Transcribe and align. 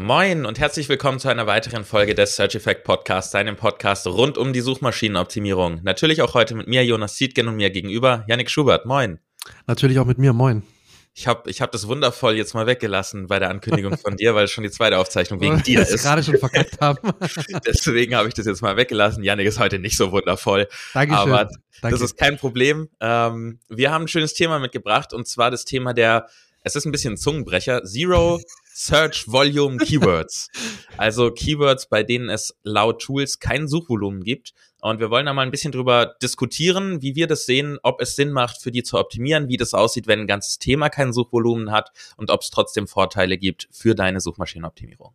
Moin 0.00 0.46
und 0.46 0.60
herzlich 0.60 0.88
willkommen 0.88 1.18
zu 1.18 1.26
einer 1.26 1.48
weiteren 1.48 1.84
Folge 1.84 2.14
des 2.14 2.36
Search 2.36 2.54
Effect 2.54 2.84
Podcasts, 2.84 3.32
deinem 3.32 3.56
Podcast 3.56 4.06
rund 4.06 4.38
um 4.38 4.52
die 4.52 4.60
Suchmaschinenoptimierung. 4.60 5.80
Natürlich 5.82 6.22
auch 6.22 6.34
heute 6.34 6.54
mit 6.54 6.68
mir, 6.68 6.84
Jonas 6.84 7.16
Siedgen 7.16 7.48
und 7.48 7.56
mir 7.56 7.70
gegenüber, 7.70 8.24
Yannick 8.28 8.48
Schubert. 8.48 8.86
Moin. 8.86 9.18
Natürlich 9.66 9.98
auch 9.98 10.04
mit 10.04 10.18
mir. 10.18 10.32
Moin. 10.32 10.62
Ich 11.14 11.26
habe 11.26 11.50
ich 11.50 11.60
hab 11.60 11.72
das 11.72 11.88
wundervoll 11.88 12.36
jetzt 12.36 12.54
mal 12.54 12.68
weggelassen 12.68 13.26
bei 13.26 13.40
der 13.40 13.50
Ankündigung 13.50 13.98
von 13.98 14.16
dir, 14.16 14.36
weil 14.36 14.44
es 14.44 14.52
schon 14.52 14.62
die 14.62 14.70
zweite 14.70 14.98
Aufzeichnung 14.98 15.40
wegen 15.40 15.60
dir 15.64 15.80
ist. 15.80 16.00
gerade 16.04 16.22
schon 16.22 16.38
verkackt 16.38 16.80
haben. 16.80 16.98
Deswegen 17.66 18.14
habe 18.14 18.28
ich 18.28 18.34
das 18.34 18.46
jetzt 18.46 18.62
mal 18.62 18.76
weggelassen. 18.76 19.24
Janik 19.24 19.48
ist 19.48 19.58
heute 19.58 19.80
nicht 19.80 19.96
so 19.96 20.12
wundervoll. 20.12 20.68
Dankeschön. 20.94 21.32
Aber 21.32 21.48
Danke. 21.82 21.96
das 21.96 22.02
ist 22.02 22.16
kein 22.16 22.36
Problem. 22.36 22.88
Ähm, 23.00 23.58
wir 23.68 23.90
haben 23.90 24.04
ein 24.04 24.08
schönes 24.08 24.32
Thema 24.34 24.60
mitgebracht 24.60 25.12
und 25.12 25.26
zwar 25.26 25.50
das 25.50 25.64
Thema 25.64 25.92
der, 25.92 26.28
es 26.62 26.76
ist 26.76 26.84
ein 26.84 26.92
bisschen 26.92 27.16
Zungenbrecher, 27.16 27.84
Zero 27.84 28.40
Search 28.74 29.26
Volume 29.26 29.76
Keywords. 29.84 30.48
Also 30.96 31.30
Keywords, 31.30 31.88
bei 31.88 32.02
denen 32.02 32.28
es 32.28 32.54
laut 32.62 33.02
Tools 33.02 33.38
kein 33.38 33.68
Suchvolumen 33.68 34.22
gibt. 34.22 34.52
Und 34.80 35.00
wir 35.00 35.10
wollen 35.10 35.26
da 35.26 35.32
mal 35.32 35.42
ein 35.42 35.50
bisschen 35.50 35.72
drüber 35.72 36.14
diskutieren, 36.22 37.02
wie 37.02 37.16
wir 37.16 37.26
das 37.26 37.46
sehen, 37.46 37.78
ob 37.82 38.00
es 38.00 38.14
Sinn 38.14 38.30
macht, 38.30 38.62
für 38.62 38.70
die 38.70 38.84
zu 38.84 38.98
optimieren, 38.98 39.48
wie 39.48 39.56
das 39.56 39.74
aussieht, 39.74 40.06
wenn 40.06 40.20
ein 40.20 40.26
ganzes 40.26 40.58
Thema 40.58 40.88
kein 40.88 41.12
Suchvolumen 41.12 41.72
hat 41.72 41.90
und 42.16 42.30
ob 42.30 42.42
es 42.42 42.50
trotzdem 42.50 42.86
Vorteile 42.86 43.38
gibt 43.38 43.68
für 43.72 43.96
deine 43.96 44.20
Suchmaschinenoptimierung. 44.20 45.14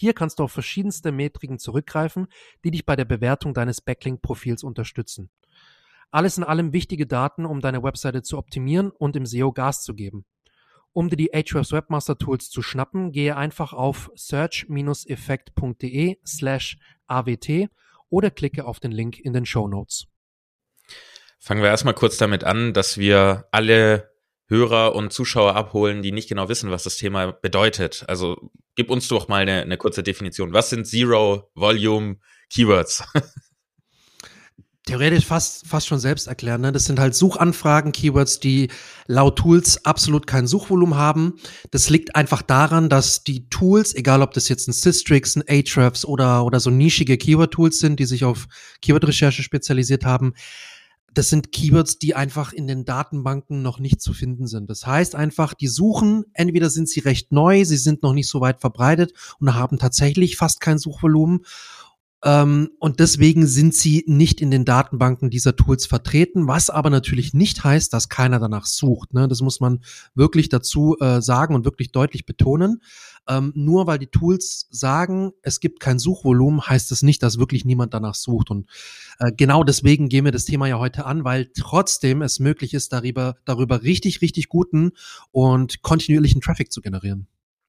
Hier 0.00 0.14
kannst 0.14 0.38
du 0.38 0.44
auf 0.44 0.52
verschiedenste 0.52 1.12
Metriken 1.12 1.58
zurückgreifen, 1.58 2.28
die 2.64 2.70
dich 2.70 2.86
bei 2.86 2.96
der 2.96 3.04
Bewertung 3.04 3.52
deines 3.52 3.82
Backlink-Profils 3.82 4.64
unterstützen. 4.64 5.28
Alles 6.10 6.38
in 6.38 6.44
allem 6.44 6.72
wichtige 6.72 7.06
Daten, 7.06 7.44
um 7.44 7.60
deine 7.60 7.82
Webseite 7.82 8.22
zu 8.22 8.38
optimieren 8.38 8.92
und 8.92 9.14
im 9.14 9.26
SEO 9.26 9.52
Gas 9.52 9.82
zu 9.82 9.94
geben. 9.94 10.24
Um 10.94 11.10
dir 11.10 11.16
die 11.16 11.34
Ahrefs 11.34 11.72
Webmaster 11.72 12.16
Tools 12.16 12.48
zu 12.48 12.62
schnappen, 12.62 13.12
gehe 13.12 13.36
einfach 13.36 13.74
auf 13.74 14.10
search-effekt.de 14.14 16.16
slash 16.26 16.78
awt 17.06 17.68
oder 18.08 18.30
klicke 18.30 18.64
auf 18.64 18.80
den 18.80 18.92
Link 18.92 19.18
in 19.18 19.34
den 19.34 19.44
Show 19.44 19.68
Notes. 19.68 20.06
Fangen 21.38 21.60
wir 21.60 21.68
erstmal 21.68 21.92
kurz 21.92 22.16
damit 22.16 22.44
an, 22.44 22.72
dass 22.72 22.96
wir 22.96 23.48
alle 23.52 24.10
Hörer 24.50 24.94
und 24.94 25.12
Zuschauer 25.12 25.54
abholen, 25.54 26.02
die 26.02 26.12
nicht 26.12 26.28
genau 26.28 26.48
wissen, 26.48 26.70
was 26.70 26.82
das 26.82 26.96
Thema 26.96 27.32
bedeutet. 27.32 28.04
Also 28.08 28.50
gib 28.74 28.90
uns 28.90 29.08
doch 29.08 29.28
mal 29.28 29.42
eine, 29.42 29.62
eine 29.62 29.78
kurze 29.78 30.02
Definition. 30.02 30.52
Was 30.52 30.70
sind 30.70 30.86
Zero 30.86 31.50
Volume 31.54 32.16
Keywords? 32.50 33.04
theoretisch 34.90 35.24
fast, 35.24 35.68
fast 35.68 35.86
schon 35.86 36.00
selbst 36.00 36.26
erklären. 36.26 36.62
Ne? 36.62 36.72
Das 36.72 36.86
sind 36.86 36.98
halt 36.98 37.14
Suchanfragen, 37.14 37.92
Keywords, 37.92 38.40
die 38.40 38.68
laut 39.06 39.36
Tools 39.38 39.84
absolut 39.84 40.26
kein 40.26 40.48
Suchvolumen 40.48 40.96
haben. 40.96 41.34
Das 41.70 41.90
liegt 41.90 42.16
einfach 42.16 42.42
daran, 42.42 42.88
dass 42.88 43.22
die 43.22 43.48
Tools, 43.50 43.94
egal 43.94 44.20
ob 44.20 44.32
das 44.32 44.48
jetzt 44.48 44.66
ein 44.66 44.72
Systrix, 44.72 45.36
ein 45.36 45.44
Ahrefs 45.48 46.04
oder, 46.04 46.44
oder 46.44 46.58
so 46.58 46.70
nischige 46.70 47.18
Keyword-Tools 47.18 47.78
sind, 47.78 48.00
die 48.00 48.04
sich 48.04 48.24
auf 48.24 48.48
Keyword-Recherche 48.82 49.44
spezialisiert 49.44 50.04
haben, 50.04 50.34
das 51.12 51.28
sind 51.28 51.52
Keywords, 51.52 51.98
die 51.98 52.14
einfach 52.14 52.52
in 52.52 52.66
den 52.66 52.84
Datenbanken 52.84 53.62
noch 53.62 53.78
nicht 53.78 54.00
zu 54.00 54.12
finden 54.12 54.46
sind. 54.46 54.70
Das 54.70 54.86
heißt 54.86 55.14
einfach, 55.14 55.54
die 55.54 55.68
suchen, 55.68 56.24
entweder 56.34 56.70
sind 56.70 56.88
sie 56.88 57.00
recht 57.00 57.32
neu, 57.32 57.64
sie 57.64 57.76
sind 57.76 58.02
noch 58.02 58.12
nicht 58.12 58.28
so 58.28 58.40
weit 58.40 58.60
verbreitet 58.60 59.12
und 59.38 59.54
haben 59.54 59.78
tatsächlich 59.78 60.36
fast 60.36 60.60
kein 60.60 60.78
Suchvolumen 60.78 61.40
ähm, 62.22 62.70
und 62.78 63.00
deswegen 63.00 63.46
sind 63.46 63.74
sie 63.74 64.04
nicht 64.06 64.42
in 64.42 64.50
den 64.50 64.66
Datenbanken 64.66 65.30
dieser 65.30 65.56
Tools 65.56 65.86
vertreten, 65.86 66.46
was 66.46 66.68
aber 66.68 66.90
natürlich 66.90 67.32
nicht 67.32 67.64
heißt, 67.64 67.92
dass 67.92 68.10
keiner 68.10 68.38
danach 68.38 68.66
sucht. 68.66 69.14
Ne? 69.14 69.26
Das 69.26 69.40
muss 69.40 69.60
man 69.60 69.80
wirklich 70.14 70.50
dazu 70.50 70.96
äh, 71.00 71.22
sagen 71.22 71.54
und 71.54 71.64
wirklich 71.64 71.92
deutlich 71.92 72.26
betonen. 72.26 72.82
Ähm, 73.28 73.52
nur 73.54 73.86
weil 73.86 73.98
die 73.98 74.06
Tools 74.06 74.66
sagen, 74.70 75.32
es 75.42 75.60
gibt 75.60 75.80
kein 75.80 75.98
Suchvolumen, 75.98 76.66
heißt 76.66 76.90
das 76.90 77.02
nicht, 77.02 77.22
dass 77.22 77.38
wirklich 77.38 77.64
niemand 77.64 77.94
danach 77.94 78.14
sucht. 78.14 78.50
Und 78.50 78.68
äh, 79.18 79.30
genau 79.36 79.64
deswegen 79.64 80.08
gehen 80.08 80.24
wir 80.24 80.32
das 80.32 80.44
Thema 80.44 80.66
ja 80.66 80.78
heute 80.78 81.06
an, 81.06 81.24
weil 81.24 81.50
trotzdem 81.56 82.22
es 82.22 82.40
möglich 82.40 82.74
ist, 82.74 82.92
darüber, 82.92 83.36
darüber 83.44 83.82
richtig, 83.82 84.22
richtig 84.22 84.48
guten 84.48 84.92
und 85.30 85.82
kontinuierlichen 85.82 86.40
Traffic 86.40 86.72
zu 86.72 86.80
generieren. 86.80 87.26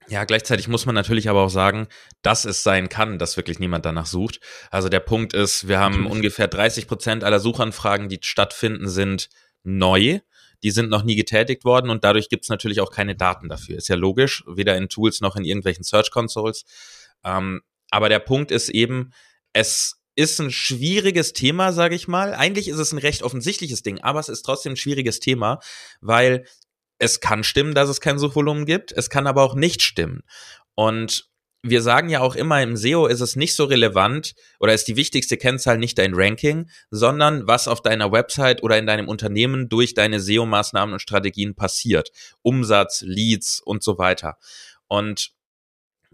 Ja, 0.07 0.25
gleichzeitig 0.25 0.67
muss 0.67 0.85
man 0.85 0.95
natürlich 0.95 1.29
aber 1.29 1.41
auch 1.41 1.49
sagen, 1.49 1.87
dass 2.21 2.43
es 2.43 2.63
sein 2.63 2.89
kann, 2.89 3.17
dass 3.17 3.37
wirklich 3.37 3.59
niemand 3.59 3.85
danach 3.85 4.07
sucht. 4.07 4.41
Also 4.69 4.89
der 4.89 4.99
Punkt 4.99 5.33
ist, 5.33 5.67
wir 5.67 5.79
haben 5.79 5.93
natürlich. 5.93 6.11
ungefähr 6.11 6.47
30 6.47 6.87
Prozent 6.87 7.23
aller 7.23 7.39
Suchanfragen, 7.39 8.09
die 8.09 8.19
stattfinden, 8.21 8.89
sind 8.89 9.29
neu. 9.63 10.19
Die 10.63 10.71
sind 10.71 10.89
noch 10.89 11.03
nie 11.03 11.15
getätigt 11.15 11.65
worden 11.65 11.89
und 11.89 12.03
dadurch 12.03 12.29
gibt 12.29 12.45
es 12.45 12.49
natürlich 12.49 12.81
auch 12.81 12.91
keine 12.91 13.15
Daten 13.15 13.49
dafür. 13.49 13.77
Ist 13.77 13.89
ja 13.89 13.95
logisch, 13.95 14.43
weder 14.47 14.77
in 14.77 14.89
Tools 14.89 15.21
noch 15.21 15.35
in 15.35 15.45
irgendwelchen 15.45 15.83
Search 15.83 16.11
Consoles. 16.11 16.65
Ähm, 17.23 17.61
aber 17.89 18.09
der 18.09 18.19
Punkt 18.19 18.51
ist 18.51 18.69
eben, 18.69 19.11
es 19.53 20.01
ist 20.15 20.39
ein 20.39 20.51
schwieriges 20.51 21.33
Thema, 21.33 21.71
sage 21.71 21.95
ich 21.95 22.07
mal. 22.07 22.33
Eigentlich 22.33 22.67
ist 22.67 22.77
es 22.77 22.91
ein 22.91 22.99
recht 22.99 23.23
offensichtliches 23.23 23.81
Ding, 23.81 24.01
aber 24.01 24.19
es 24.19 24.29
ist 24.29 24.43
trotzdem 24.43 24.73
ein 24.73 24.77
schwieriges 24.77 25.19
Thema, 25.19 25.59
weil 25.99 26.45
es 26.99 27.19
kann 27.19 27.43
stimmen, 27.43 27.73
dass 27.73 27.89
es 27.89 28.01
kein 28.01 28.19
Suchvolumen 28.19 28.65
gibt, 28.65 28.91
es 28.91 29.09
kann 29.09 29.25
aber 29.25 29.43
auch 29.43 29.55
nicht 29.55 29.81
stimmen. 29.81 30.21
Und 30.75 31.30
wir 31.63 31.81
sagen 31.81 32.09
ja 32.09 32.21
auch 32.21 32.35
immer, 32.35 32.61
im 32.61 32.75
SEO 32.75 33.05
ist 33.05 33.21
es 33.21 33.35
nicht 33.35 33.55
so 33.55 33.65
relevant 33.65 34.33
oder 34.59 34.73
ist 34.73 34.87
die 34.87 34.95
wichtigste 34.95 35.37
Kennzahl 35.37 35.77
nicht 35.77 35.97
dein 35.97 36.13
Ranking, 36.15 36.69
sondern 36.89 37.45
was 37.47 37.67
auf 37.67 37.81
deiner 37.81 38.11
Website 38.11 38.63
oder 38.63 38.79
in 38.79 38.87
deinem 38.87 39.07
Unternehmen 39.07 39.69
durch 39.69 39.93
deine 39.93 40.19
SEO-Maßnahmen 40.19 40.93
und 40.93 41.01
Strategien 41.01 41.55
passiert. 41.55 42.09
Umsatz, 42.41 43.03
Leads 43.05 43.61
und 43.63 43.83
so 43.83 43.99
weiter. 43.99 44.37
Und 44.87 45.31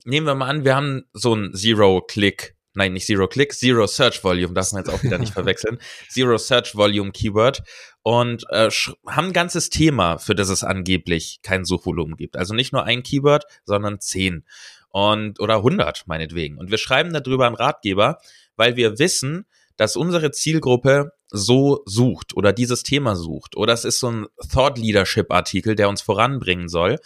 nehmen 0.03 0.27
wir 0.27 0.35
mal 0.35 0.49
an, 0.49 0.65
wir 0.65 0.75
haben 0.75 1.05
so 1.13 1.33
ein 1.33 1.53
Zero-Click 1.53 2.56
nein, 2.77 2.93
nicht 2.93 3.05
Zero 3.05 3.27
Click, 3.27 3.53
Zero 3.53 3.87
Search 3.87 4.23
Volume, 4.23 4.53
darf 4.53 4.71
man 4.71 4.83
jetzt 4.83 4.93
auch 4.93 5.03
wieder 5.03 5.17
nicht 5.17 5.33
verwechseln, 5.33 5.79
Zero 6.09 6.37
Search 6.37 6.75
Volume 6.75 7.11
Keyword 7.11 7.63
und 8.03 8.45
äh, 8.49 8.69
haben 9.07 9.27
ein 9.27 9.33
ganzes 9.33 9.69
Thema, 9.69 10.17
für 10.17 10.35
das 10.35 10.49
es 10.49 10.63
angeblich 10.63 11.39
kein 11.41 11.65
Suchvolumen 11.65 12.15
gibt. 12.15 12.37
Also 12.37 12.53
nicht 12.53 12.71
nur 12.71 12.83
ein 12.85 13.03
Keyword, 13.03 13.45
sondern 13.65 13.99
zehn 13.99 14.45
und 14.89 15.39
oder 15.39 15.57
100 15.57 16.07
meinetwegen. 16.07 16.57
Und 16.57 16.71
wir 16.71 16.77
schreiben 16.77 17.11
darüber 17.11 17.47
einen 17.47 17.55
Ratgeber, 17.55 18.19
weil 18.55 18.75
wir 18.75 18.99
wissen, 18.99 19.45
dass 19.75 19.95
unsere 19.95 20.31
Zielgruppe 20.31 21.11
so 21.29 21.81
sucht 21.85 22.35
oder 22.35 22.53
dieses 22.53 22.83
Thema 22.83 23.15
sucht 23.15 23.57
oder 23.57 23.73
es 23.73 23.83
ist 23.83 23.99
so 23.99 24.09
ein 24.09 24.27
Thought 24.51 24.77
Leadership 24.77 25.31
Artikel, 25.31 25.75
der 25.75 25.89
uns 25.89 26.01
voranbringen 26.01 26.69
soll. 26.69 26.97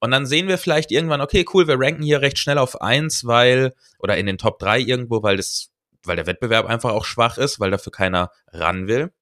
Und 0.00 0.10
dann 0.10 0.26
sehen 0.26 0.48
wir 0.48 0.58
vielleicht 0.58 0.90
irgendwann, 0.90 1.20
okay, 1.20 1.44
cool, 1.52 1.68
wir 1.68 1.78
ranken 1.78 2.02
hier 2.02 2.22
recht 2.22 2.38
schnell 2.38 2.58
auf 2.58 2.80
eins, 2.80 3.26
weil, 3.26 3.74
oder 3.98 4.16
in 4.16 4.26
den 4.26 4.38
Top 4.38 4.58
drei 4.58 4.80
irgendwo, 4.80 5.22
weil 5.22 5.36
das, 5.36 5.70
weil 6.04 6.16
der 6.16 6.26
Wettbewerb 6.26 6.66
einfach 6.66 6.92
auch 6.92 7.04
schwach 7.04 7.36
ist, 7.36 7.60
weil 7.60 7.70
dafür 7.70 7.92
keiner 7.92 8.30
ran 8.48 8.88
will. 8.88 9.12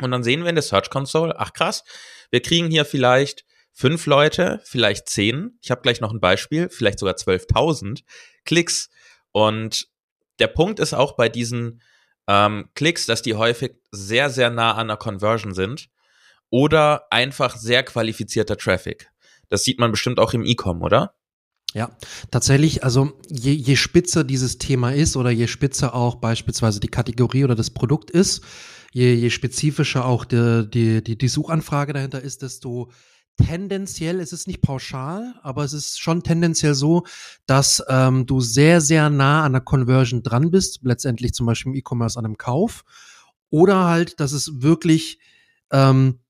Und 0.00 0.12
dann 0.12 0.22
sehen 0.22 0.42
wir 0.42 0.48
in 0.48 0.54
der 0.54 0.62
Search 0.62 0.90
Console, 0.90 1.34
ach 1.38 1.52
krass, 1.52 1.84
wir 2.30 2.40
kriegen 2.40 2.70
hier 2.70 2.84
vielleicht 2.84 3.44
fünf 3.72 4.06
Leute, 4.06 4.60
vielleicht 4.64 5.08
zehn, 5.08 5.58
ich 5.60 5.70
habe 5.70 5.82
gleich 5.82 6.00
noch 6.00 6.12
ein 6.12 6.20
Beispiel, 6.20 6.68
vielleicht 6.70 6.98
sogar 6.98 7.14
12.000 7.14 8.02
Klicks. 8.44 8.90
Und 9.32 9.88
der 10.38 10.46
Punkt 10.48 10.78
ist 10.78 10.94
auch 10.94 11.16
bei 11.16 11.28
diesen 11.28 11.82
ähm, 12.28 12.70
Klicks, 12.74 13.06
dass 13.06 13.22
die 13.22 13.34
häufig 13.34 13.74
sehr, 13.90 14.30
sehr 14.30 14.50
nah 14.50 14.74
an 14.74 14.88
der 14.88 14.96
Conversion 14.96 15.54
sind 15.54 15.88
oder 16.50 17.06
einfach 17.10 17.56
sehr 17.56 17.82
qualifizierter 17.82 18.56
Traffic. 18.56 19.11
Das 19.52 19.64
sieht 19.64 19.78
man 19.78 19.90
bestimmt 19.90 20.18
auch 20.18 20.32
im 20.32 20.46
E-Com, 20.46 20.80
oder? 20.80 21.14
Ja, 21.74 21.94
tatsächlich, 22.30 22.84
also 22.84 23.12
je, 23.28 23.52
je 23.52 23.76
spitzer 23.76 24.24
dieses 24.24 24.56
Thema 24.56 24.94
ist 24.94 25.14
oder 25.14 25.30
je 25.30 25.46
spitzer 25.46 25.94
auch 25.94 26.14
beispielsweise 26.14 26.80
die 26.80 26.88
Kategorie 26.88 27.44
oder 27.44 27.54
das 27.54 27.68
Produkt 27.68 28.10
ist, 28.10 28.42
je, 28.92 29.12
je 29.12 29.28
spezifischer 29.28 30.06
auch 30.06 30.24
die, 30.24 30.66
die, 30.72 31.04
die, 31.04 31.18
die 31.18 31.28
Suchanfrage 31.28 31.92
dahinter 31.92 32.22
ist, 32.22 32.40
desto 32.40 32.90
tendenziell, 33.36 34.20
es 34.20 34.32
ist 34.32 34.46
nicht 34.46 34.62
pauschal, 34.62 35.34
aber 35.42 35.64
es 35.64 35.74
ist 35.74 36.00
schon 36.00 36.22
tendenziell 36.22 36.72
so, 36.74 37.04
dass 37.44 37.84
ähm, 37.90 38.24
du 38.24 38.40
sehr, 38.40 38.80
sehr 38.80 39.10
nah 39.10 39.44
an 39.44 39.52
der 39.52 39.60
Conversion 39.60 40.22
dran 40.22 40.50
bist, 40.50 40.80
letztendlich 40.82 41.34
zum 41.34 41.44
Beispiel 41.44 41.72
im 41.72 41.78
E-Commerce 41.78 42.18
an 42.18 42.24
einem 42.24 42.38
Kauf. 42.38 42.84
Oder 43.50 43.84
halt, 43.84 44.18
dass 44.18 44.32
es 44.32 44.62
wirklich 44.62 45.18
ähm, 45.70 46.21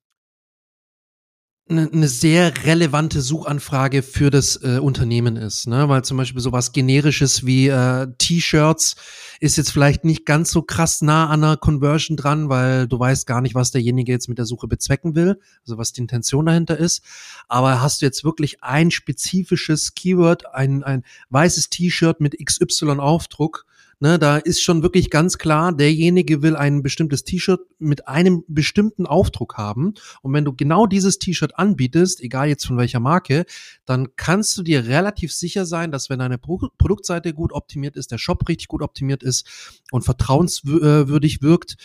eine, 1.68 1.90
eine 1.92 2.08
sehr 2.08 2.52
relevante 2.64 3.20
Suchanfrage 3.20 4.02
für 4.02 4.30
das 4.30 4.56
äh, 4.62 4.78
Unternehmen 4.78 5.36
ist, 5.36 5.66
ne? 5.68 5.88
Weil 5.88 6.02
zum 6.02 6.16
Beispiel 6.16 6.40
sowas 6.40 6.72
generisches 6.72 7.46
wie 7.46 7.68
äh, 7.68 8.08
T-Shirts 8.18 8.96
ist 9.40 9.56
jetzt 9.56 9.70
vielleicht 9.70 10.04
nicht 10.04 10.26
ganz 10.26 10.50
so 10.50 10.62
krass 10.62 11.02
nah 11.02 11.28
an 11.28 11.42
einer 11.42 11.56
Conversion 11.56 12.16
dran, 12.16 12.48
weil 12.48 12.88
du 12.88 12.98
weißt 12.98 13.26
gar 13.26 13.40
nicht, 13.40 13.54
was 13.54 13.70
derjenige 13.70 14.12
jetzt 14.12 14.28
mit 14.28 14.38
der 14.38 14.46
Suche 14.46 14.68
bezwecken 14.68 15.14
will, 15.14 15.40
also 15.62 15.78
was 15.78 15.92
die 15.92 16.00
Intention 16.00 16.46
dahinter 16.46 16.76
ist. 16.76 17.02
Aber 17.48 17.80
hast 17.80 18.02
du 18.02 18.06
jetzt 18.06 18.24
wirklich 18.24 18.62
ein 18.62 18.90
spezifisches 18.90 19.94
Keyword, 19.94 20.52
ein, 20.54 20.82
ein 20.82 21.04
weißes 21.30 21.70
T-Shirt 21.70 22.20
mit 22.20 22.36
XY-Aufdruck, 22.44 23.66
Ne, 24.02 24.18
da 24.18 24.38
ist 24.38 24.60
schon 24.60 24.82
wirklich 24.82 25.10
ganz 25.10 25.38
klar, 25.38 25.72
derjenige 25.72 26.42
will 26.42 26.56
ein 26.56 26.82
bestimmtes 26.82 27.22
T-Shirt 27.22 27.60
mit 27.78 28.08
einem 28.08 28.42
bestimmten 28.48 29.06
Aufdruck 29.06 29.56
haben. 29.56 29.94
Und 30.22 30.32
wenn 30.32 30.44
du 30.44 30.52
genau 30.52 30.88
dieses 30.88 31.20
T-Shirt 31.20 31.56
anbietest, 31.56 32.20
egal 32.20 32.48
jetzt 32.48 32.66
von 32.66 32.76
welcher 32.76 32.98
Marke, 32.98 33.44
dann 33.84 34.08
kannst 34.16 34.58
du 34.58 34.64
dir 34.64 34.86
relativ 34.86 35.32
sicher 35.32 35.66
sein, 35.66 35.92
dass 35.92 36.10
wenn 36.10 36.18
deine 36.18 36.36
Pro 36.36 36.68
Produktseite 36.78 37.32
gut 37.32 37.52
optimiert 37.52 37.94
ist, 37.94 38.10
der 38.10 38.18
Shop 38.18 38.48
richtig 38.48 38.66
gut 38.66 38.82
optimiert 38.82 39.22
ist 39.22 39.46
und 39.92 40.02
vertrauenswürdig 40.02 41.40
wirkt, 41.40 41.76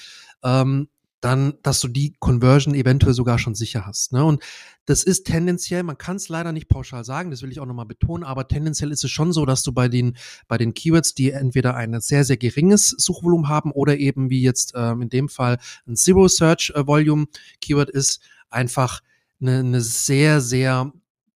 ähm, 0.44 0.88
dann, 1.22 1.56
dass 1.64 1.80
du 1.80 1.88
die 1.88 2.16
Conversion 2.20 2.76
eventuell 2.76 3.14
sogar 3.14 3.40
schon 3.40 3.56
sicher 3.56 3.86
hast. 3.86 4.14
Ne? 4.14 4.24
Und 4.24 4.44
das 4.86 5.04
ist 5.04 5.26
tendenziell, 5.26 5.84
man 5.84 5.98
kann 5.98 6.18
es 6.18 6.30
leider 6.30 6.52
nicht 6.52 6.70
pauschal 6.70 7.04
sagen, 7.04 7.32
das 7.32 7.42
will 7.42 7.52
ich 7.52 7.60
auch 7.60 7.66
nochmal 7.66 7.86
betonen, 7.86 8.24
aber 8.24 8.48
tendenziell 8.48 8.92
ist 8.92 9.04
es 9.04 9.12
schon 9.12 9.34
so, 9.34 9.46
dass 9.46 9.64
du 9.64 9.72
bei 9.72 9.90
den, 9.90 10.16
bei 10.48 10.58
den 10.58 10.74
Keywords, 10.74 11.14
die 11.14 11.32
entweder 11.32 11.76
ein 11.76 12.00
sehr, 12.00 12.24
sehr 12.24 12.38
geringes 12.38 12.90
Suchvolumen 12.90 13.50
haben 13.50 13.72
oder 13.72 13.98
eben 13.98 14.30
wie 14.30 14.42
jetzt 14.42 14.74
ähm, 14.76 15.02
in 15.02 15.10
dem 15.10 15.30
Fall 15.30 15.58
ein 15.88 15.96
Zero 15.96 16.28
Search 16.28 16.72
äh, 16.76 16.86
Volume 16.86 17.26
Keyword 17.62 17.90
ist, 17.90 18.22
einfach 18.50 19.02
eine, 19.42 19.60
eine 19.60 19.82
sehr, 19.82 20.40
sehr 20.40 20.94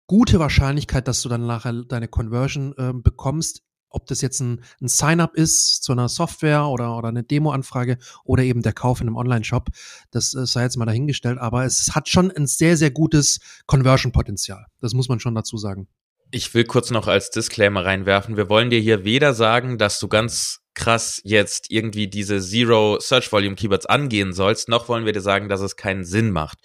gute 0.06 0.38
Wahrscheinlichkeit, 0.38 1.08
dass 1.08 1.22
du 1.22 1.28
dann 1.28 1.46
nachher 1.46 1.72
deine 1.84 2.08
Conversion 2.08 2.74
äh, 2.76 2.92
bekommst, 2.92 3.62
ob 3.90 4.06
das 4.06 4.20
jetzt 4.20 4.40
ein, 4.40 4.62
ein 4.80 4.88
Sign-up 4.88 5.34
ist 5.34 5.82
zu 5.82 5.92
einer 5.92 6.08
Software 6.08 6.66
oder, 6.66 6.96
oder 6.96 7.08
eine 7.08 7.22
Demo-Anfrage 7.22 7.98
oder 8.24 8.42
eben 8.42 8.62
der 8.62 8.72
Kauf 8.72 9.00
in 9.00 9.08
einem 9.08 9.16
Online-Shop, 9.16 9.68
das 10.10 10.34
äh, 10.34 10.46
sei 10.46 10.62
jetzt 10.62 10.76
mal 10.76 10.86
dahingestellt, 10.86 11.38
aber 11.38 11.64
es 11.64 11.94
hat 11.94 12.08
schon 12.08 12.30
ein 12.30 12.46
sehr, 12.46 12.76
sehr 12.76 12.90
gutes 12.90 13.40
Conversion-Potenzial. 13.66 14.66
Das 14.80 14.94
muss 14.94 15.08
man 15.08 15.20
schon 15.20 15.34
dazu 15.34 15.56
sagen. 15.56 15.88
Ich 16.32 16.54
will 16.54 16.64
kurz 16.64 16.90
noch 16.90 17.08
als 17.08 17.30
Disclaimer 17.30 17.84
reinwerfen. 17.84 18.36
Wir 18.36 18.48
wollen 18.48 18.70
dir 18.70 18.78
hier 18.78 19.04
weder 19.04 19.34
sagen, 19.34 19.78
dass 19.78 19.98
du 19.98 20.06
ganz 20.06 20.60
krass 20.74 21.20
jetzt 21.24 21.70
irgendwie 21.70 22.08
diese 22.08 22.40
Zero 22.40 22.98
Search 23.00 23.32
Volume 23.32 23.56
Keywords 23.56 23.86
angehen 23.86 24.32
sollst, 24.32 24.68
noch 24.68 24.88
wollen 24.88 25.04
wir 25.04 25.12
dir 25.12 25.20
sagen, 25.20 25.48
dass 25.48 25.60
es 25.60 25.76
keinen 25.76 26.04
Sinn 26.04 26.30
macht. 26.30 26.58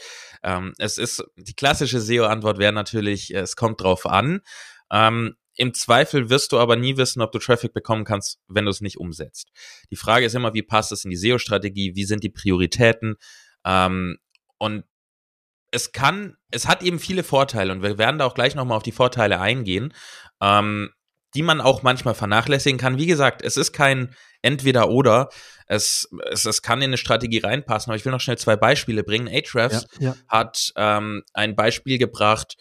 Ähm, 0.43 0.73
es 0.77 0.97
ist, 0.97 1.23
die 1.35 1.55
klassische 1.55 1.99
SEO-Antwort 1.99 2.59
wäre 2.59 2.73
natürlich, 2.73 3.33
es 3.33 3.55
kommt 3.55 3.81
drauf 3.81 4.05
an. 4.05 4.41
Ähm, 4.91 5.35
im 5.57 5.73
Zweifel 5.73 6.29
wirst 6.29 6.51
du 6.51 6.59
aber 6.59 6.75
nie 6.75 6.97
wissen, 6.97 7.21
ob 7.21 7.31
du 7.31 7.39
Traffic 7.39 7.73
bekommen 7.73 8.03
kannst, 8.03 8.39
wenn 8.47 8.65
du 8.65 8.71
es 8.71 8.81
nicht 8.81 8.97
umsetzt. 8.97 9.51
Die 9.91 9.95
Frage 9.95 10.25
ist 10.25 10.35
immer, 10.35 10.53
wie 10.53 10.63
passt 10.63 10.91
es 10.91 11.05
in 11.05 11.11
die 11.11 11.17
SEO-Strategie? 11.17 11.95
Wie 11.95 12.05
sind 12.05 12.23
die 12.23 12.29
Prioritäten? 12.29 13.15
Ähm, 13.65 14.17
und 14.57 14.83
es 15.71 15.91
kann, 15.91 16.37
es 16.51 16.67
hat 16.67 16.83
eben 16.83 16.99
viele 16.99 17.23
Vorteile 17.23 17.71
und 17.71 17.83
wir 17.83 17.97
werden 17.97 18.19
da 18.19 18.25
auch 18.25 18.33
gleich 18.33 18.55
nochmal 18.55 18.77
auf 18.77 18.83
die 18.83 18.91
Vorteile 18.91 19.39
eingehen, 19.39 19.93
ähm, 20.41 20.91
die 21.33 21.41
man 21.41 21.59
auch 21.59 21.83
manchmal 21.83 22.15
vernachlässigen 22.15 22.79
kann. 22.79 22.97
Wie 22.97 23.07
gesagt, 23.07 23.41
es 23.41 23.57
ist 23.57 23.73
kein 23.73 24.15
entweder 24.41 24.89
oder. 24.89 25.29
Es, 25.67 26.07
es, 26.31 26.45
es 26.45 26.61
kann 26.61 26.81
in 26.81 26.89
eine 26.89 26.97
Strategie 26.97 27.39
reinpassen, 27.39 27.89
aber 27.89 27.97
ich 27.97 28.05
will 28.05 28.11
noch 28.11 28.21
schnell 28.21 28.37
zwei 28.37 28.55
Beispiele 28.55 29.03
bringen. 29.03 29.27
Ahrefs 29.27 29.87
ja, 29.99 30.09
ja. 30.09 30.15
hat 30.29 30.71
ähm, 30.77 31.23
ein 31.33 31.55
Beispiel 31.55 31.97
gebracht, 31.97 32.55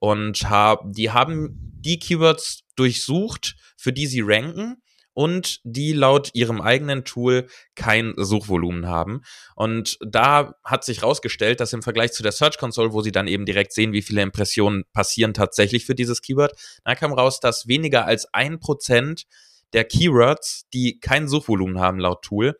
und 0.00 0.50
hab, 0.50 0.92
die 0.92 1.10
haben 1.10 1.56
die 1.78 1.98
Keywords 2.00 2.62
durchsucht, 2.74 3.54
für 3.76 3.92
die 3.92 4.06
sie 4.06 4.22
ranken 4.22 4.82
und 5.12 5.60
die 5.64 5.92
laut 5.92 6.30
ihrem 6.34 6.60
eigenen 6.60 7.04
Tool 7.04 7.46
kein 7.74 8.14
Suchvolumen 8.16 8.86
haben. 8.86 9.22
Und 9.54 9.98
da 10.00 10.54
hat 10.64 10.84
sich 10.84 11.02
herausgestellt, 11.02 11.60
dass 11.60 11.72
im 11.72 11.82
Vergleich 11.82 12.12
zu 12.12 12.22
der 12.22 12.32
Search 12.32 12.58
Console, 12.58 12.92
wo 12.92 13.02
sie 13.02 13.12
dann 13.12 13.26
eben 13.26 13.44
direkt 13.44 13.72
sehen, 13.72 13.92
wie 13.92 14.02
viele 14.02 14.22
Impressionen 14.22 14.84
passieren 14.92 15.34
tatsächlich 15.34 15.84
für 15.84 15.94
dieses 15.94 16.22
Keyword, 16.22 16.52
da 16.84 16.94
kam 16.94 17.12
raus, 17.12 17.40
dass 17.40 17.66
weniger 17.66 18.06
als 18.06 18.26
ein 18.32 18.60
Prozent 18.60 19.24
der 19.72 19.84
Keywords, 19.84 20.66
die 20.72 20.98
kein 21.00 21.28
Suchvolumen 21.28 21.78
haben 21.78 21.98
laut 21.98 22.22
Tool, 22.22 22.58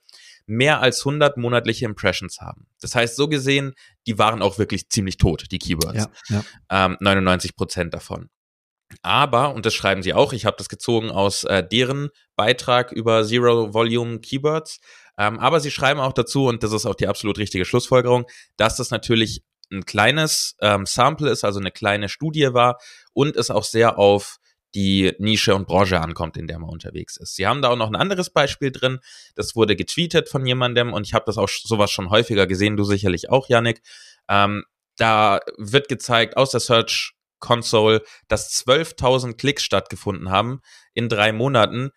mehr 0.50 0.80
als 0.80 1.00
100 1.00 1.36
monatliche 1.36 1.84
Impressions 1.84 2.40
haben. 2.40 2.66
Das 2.80 2.94
heißt, 2.94 3.16
so 3.16 3.28
gesehen, 3.28 3.74
die 4.06 4.18
waren 4.18 4.42
auch 4.42 4.58
wirklich 4.58 4.88
ziemlich 4.88 5.16
tot, 5.16 5.46
die 5.50 5.58
Keywords. 5.58 6.08
Ja, 6.28 6.42
ja. 6.68 6.86
Ähm, 6.86 6.96
99 7.00 7.56
Prozent 7.56 7.94
davon. 7.94 8.28
Aber, 9.02 9.54
und 9.54 9.66
das 9.66 9.74
schreiben 9.74 10.02
sie 10.02 10.12
auch, 10.14 10.32
ich 10.32 10.46
habe 10.46 10.56
das 10.56 10.68
gezogen 10.68 11.10
aus 11.10 11.44
äh, 11.44 11.66
deren 11.66 12.08
Beitrag 12.34 12.90
über 12.90 13.24
Zero 13.24 13.72
Volume 13.72 14.18
Keywords, 14.18 14.80
ähm, 15.16 15.38
aber 15.38 15.60
sie 15.60 15.70
schreiben 15.70 16.00
auch 16.00 16.12
dazu, 16.12 16.46
und 16.46 16.62
das 16.64 16.72
ist 16.72 16.86
auch 16.86 16.96
die 16.96 17.06
absolut 17.06 17.38
richtige 17.38 17.64
Schlussfolgerung, 17.64 18.26
dass 18.56 18.76
das 18.76 18.90
natürlich 18.90 19.44
ein 19.70 19.84
kleines 19.84 20.56
ähm, 20.60 20.86
Sample 20.86 21.30
ist, 21.30 21.44
also 21.44 21.60
eine 21.60 21.70
kleine 21.70 22.08
Studie 22.08 22.52
war 22.52 22.78
und 23.12 23.36
es 23.36 23.50
auch 23.50 23.62
sehr 23.62 23.98
auf 23.98 24.38
die 24.74 25.12
Nische 25.18 25.54
und 25.54 25.66
Branche 25.66 26.00
ankommt, 26.00 26.36
in 26.36 26.46
der 26.46 26.58
man 26.58 26.70
unterwegs 26.70 27.16
ist. 27.16 27.34
Sie 27.34 27.46
haben 27.46 27.62
da 27.62 27.70
auch 27.70 27.76
noch 27.76 27.88
ein 27.88 27.96
anderes 27.96 28.30
Beispiel 28.30 28.70
drin. 28.70 29.00
Das 29.34 29.56
wurde 29.56 29.76
getweetet 29.76 30.28
von 30.28 30.46
jemandem 30.46 30.92
und 30.92 31.06
ich 31.06 31.14
habe 31.14 31.24
das 31.26 31.38
auch 31.38 31.48
sowas 31.48 31.90
schon 31.90 32.10
häufiger 32.10 32.46
gesehen, 32.46 32.76
du 32.76 32.84
sicherlich 32.84 33.30
auch, 33.30 33.48
Yannick. 33.48 33.82
Ähm, 34.28 34.64
da 34.96 35.40
wird 35.56 35.88
gezeigt 35.88 36.36
aus 36.36 36.50
der 36.50 36.60
Search 36.60 37.14
Console, 37.40 38.02
dass 38.28 38.52
12.000 38.64 39.36
Klicks 39.36 39.62
stattgefunden 39.62 40.30
haben 40.30 40.60
in 40.92 41.08
drei 41.08 41.32
Monaten, 41.32 41.90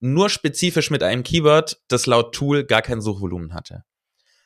nur 0.00 0.28
spezifisch 0.28 0.90
mit 0.90 1.02
einem 1.02 1.22
Keyword, 1.22 1.80
das 1.88 2.06
laut 2.06 2.34
Tool 2.34 2.64
gar 2.64 2.82
kein 2.82 3.00
Suchvolumen 3.00 3.54
hatte. 3.54 3.84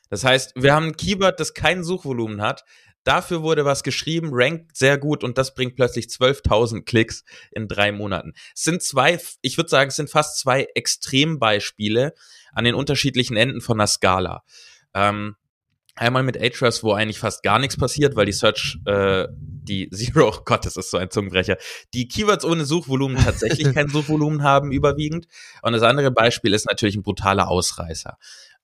Das 0.09 0.23
heißt, 0.23 0.53
wir 0.55 0.73
haben 0.73 0.87
ein 0.87 0.97
Keyword, 0.97 1.39
das 1.39 1.53
kein 1.53 1.83
Suchvolumen 1.83 2.41
hat, 2.41 2.63
Dafür 3.03 3.41
wurde 3.41 3.65
was 3.65 3.83
geschrieben, 3.83 4.29
rankt 4.31 4.77
sehr 4.77 4.97
gut 4.97 5.23
und 5.23 5.37
das 5.37 5.53
bringt 5.53 5.75
plötzlich 5.75 6.05
12.000 6.05 6.83
Klicks 6.83 7.23
in 7.51 7.67
drei 7.67 7.91
Monaten. 7.91 8.33
Es 8.55 8.63
sind 8.63 8.81
zwei, 8.81 9.19
ich 9.41 9.57
würde 9.57 9.69
sagen, 9.69 9.89
es 9.89 9.95
sind 9.95 10.09
fast 10.09 10.39
zwei 10.39 10.67
Extrembeispiele 10.75 12.13
an 12.53 12.63
den 12.63 12.75
unterschiedlichen 12.75 13.35
Enden 13.35 13.61
von 13.61 13.77
der 13.77 13.87
Skala. 13.87 14.43
Ähm, 14.93 15.35
einmal 15.95 16.23
mit 16.23 16.37
Ahrefs, 16.37 16.83
wo 16.83 16.93
eigentlich 16.93 17.19
fast 17.19 17.43
gar 17.43 17.59
nichts 17.59 17.77
passiert, 17.77 18.15
weil 18.15 18.25
die 18.25 18.31
Search, 18.31 18.79
äh, 18.85 19.27
die 19.31 19.89
Zero, 19.93 20.29
oh 20.29 20.41
Gott, 20.45 20.65
das 20.65 20.77
ist 20.77 20.91
so 20.91 20.97
ein 20.97 21.11
Zungenbrecher, 21.11 21.57
die 21.93 22.07
Keywords 22.07 22.45
ohne 22.45 22.65
Suchvolumen 22.65 23.17
tatsächlich 23.17 23.73
kein 23.73 23.89
Suchvolumen 23.89 24.43
haben 24.43 24.71
überwiegend. 24.71 25.27
Und 25.61 25.73
das 25.73 25.83
andere 25.83 26.11
Beispiel 26.11 26.53
ist 26.53 26.65
natürlich 26.65 26.95
ein 26.95 27.03
brutaler 27.03 27.47
Ausreißer. 27.47 28.17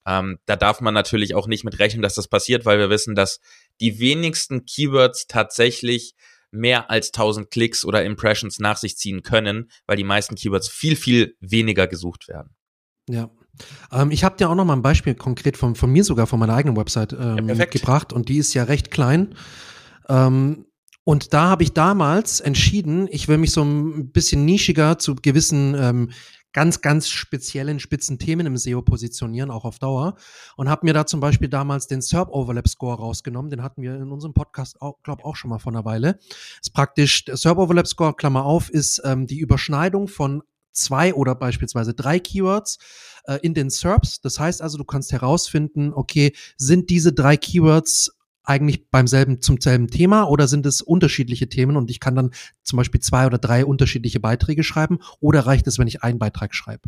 Ähm, 0.06 0.38
da 0.46 0.56
darf 0.56 0.80
man 0.80 0.94
natürlich 0.94 1.34
auch 1.34 1.46
nicht 1.46 1.64
mit 1.64 1.78
rechnen, 1.78 2.02
dass 2.02 2.14
das 2.14 2.28
passiert, 2.28 2.64
weil 2.64 2.78
wir 2.78 2.90
wissen, 2.90 3.14
dass 3.14 3.40
die 3.80 3.98
wenigsten 3.98 4.64
Keywords 4.64 5.26
tatsächlich 5.26 6.14
mehr 6.50 6.90
als 6.90 7.08
1000 7.08 7.50
Klicks 7.50 7.84
oder 7.84 8.04
Impressions 8.04 8.58
nach 8.58 8.76
sich 8.76 8.96
ziehen 8.96 9.22
können, 9.22 9.70
weil 9.86 9.96
die 9.96 10.04
meisten 10.04 10.34
Keywords 10.34 10.68
viel, 10.68 10.96
viel 10.96 11.36
weniger 11.40 11.86
gesucht 11.86 12.28
werden. 12.28 12.54
Ja. 13.08 13.30
Ähm, 13.92 14.10
ich 14.10 14.24
habe 14.24 14.36
dir 14.36 14.48
auch 14.48 14.54
noch 14.54 14.64
mal 14.64 14.74
ein 14.74 14.82
Beispiel 14.82 15.14
konkret 15.14 15.56
von, 15.56 15.74
von 15.74 15.90
mir 15.90 16.04
sogar 16.04 16.26
von 16.26 16.38
meiner 16.38 16.54
eigenen 16.54 16.76
Website 16.76 17.12
ähm, 17.12 17.48
ja, 17.48 17.64
gebracht 17.66 18.12
und 18.12 18.28
die 18.28 18.38
ist 18.38 18.54
ja 18.54 18.64
recht 18.64 18.90
klein. 18.90 19.34
Ähm, 20.08 20.66
und 21.04 21.32
da 21.34 21.48
habe 21.48 21.62
ich 21.62 21.72
damals 21.72 22.40
entschieden, 22.40 23.08
ich 23.10 23.26
will 23.26 23.38
mich 23.38 23.52
so 23.52 23.62
ein 23.62 24.12
bisschen 24.12 24.44
nischiger 24.44 24.98
zu 24.98 25.14
gewissen 25.16 25.74
ähm, 25.74 26.10
ganz, 26.52 26.80
ganz 26.80 27.08
speziellen 27.08 27.78
spitzen 27.80 28.18
Themen 28.18 28.46
im 28.46 28.56
SEO 28.56 28.82
positionieren, 28.82 29.50
auch 29.50 29.64
auf 29.64 29.78
Dauer. 29.78 30.16
Und 30.56 30.68
habe 30.68 30.86
mir 30.86 30.94
da 30.94 31.06
zum 31.06 31.20
Beispiel 31.20 31.48
damals 31.48 31.86
den 31.86 32.02
SERP 32.02 32.30
Overlap 32.30 32.68
Score 32.68 32.96
rausgenommen. 32.96 33.50
Den 33.50 33.62
hatten 33.62 33.82
wir 33.82 33.94
in 33.94 34.10
unserem 34.10 34.34
Podcast, 34.34 34.80
auch, 34.80 35.02
glaube 35.02 35.24
auch 35.24 35.36
schon 35.36 35.50
mal 35.50 35.58
vor 35.58 35.72
einer 35.72 35.84
Weile. 35.84 36.18
Ist 36.60 36.72
praktisch, 36.72 37.24
der 37.24 37.36
SERP 37.36 37.58
Overlap 37.58 37.86
Score, 37.86 38.14
Klammer 38.14 38.44
auf, 38.44 38.70
ist 38.70 39.02
ähm, 39.04 39.26
die 39.26 39.38
Überschneidung 39.38 40.08
von 40.08 40.42
zwei 40.72 41.14
oder 41.14 41.34
beispielsweise 41.34 41.94
drei 41.94 42.18
Keywords 42.18 42.78
äh, 43.24 43.38
in 43.42 43.54
den 43.54 43.70
SERPs. 43.70 44.20
Das 44.20 44.38
heißt 44.38 44.62
also, 44.62 44.78
du 44.78 44.84
kannst 44.84 45.12
herausfinden, 45.12 45.92
okay, 45.94 46.32
sind 46.56 46.90
diese 46.90 47.12
drei 47.12 47.36
Keywords 47.36 48.16
eigentlich 48.44 48.90
beim 48.90 49.06
selben, 49.06 49.40
zum 49.40 49.60
selben 49.60 49.88
Thema 49.88 50.24
oder 50.24 50.48
sind 50.48 50.66
es 50.66 50.80
unterschiedliche 50.82 51.48
Themen 51.48 51.76
und 51.76 51.90
ich 51.90 52.00
kann 52.00 52.14
dann 52.14 52.30
zum 52.62 52.76
Beispiel 52.76 53.00
zwei 53.00 53.26
oder 53.26 53.38
drei 53.38 53.64
unterschiedliche 53.64 54.20
Beiträge 54.20 54.64
schreiben 54.64 54.98
oder 55.20 55.40
reicht 55.40 55.66
es, 55.66 55.78
wenn 55.78 55.86
ich 55.86 56.02
einen 56.02 56.18
Beitrag 56.18 56.54
schreibe? 56.54 56.82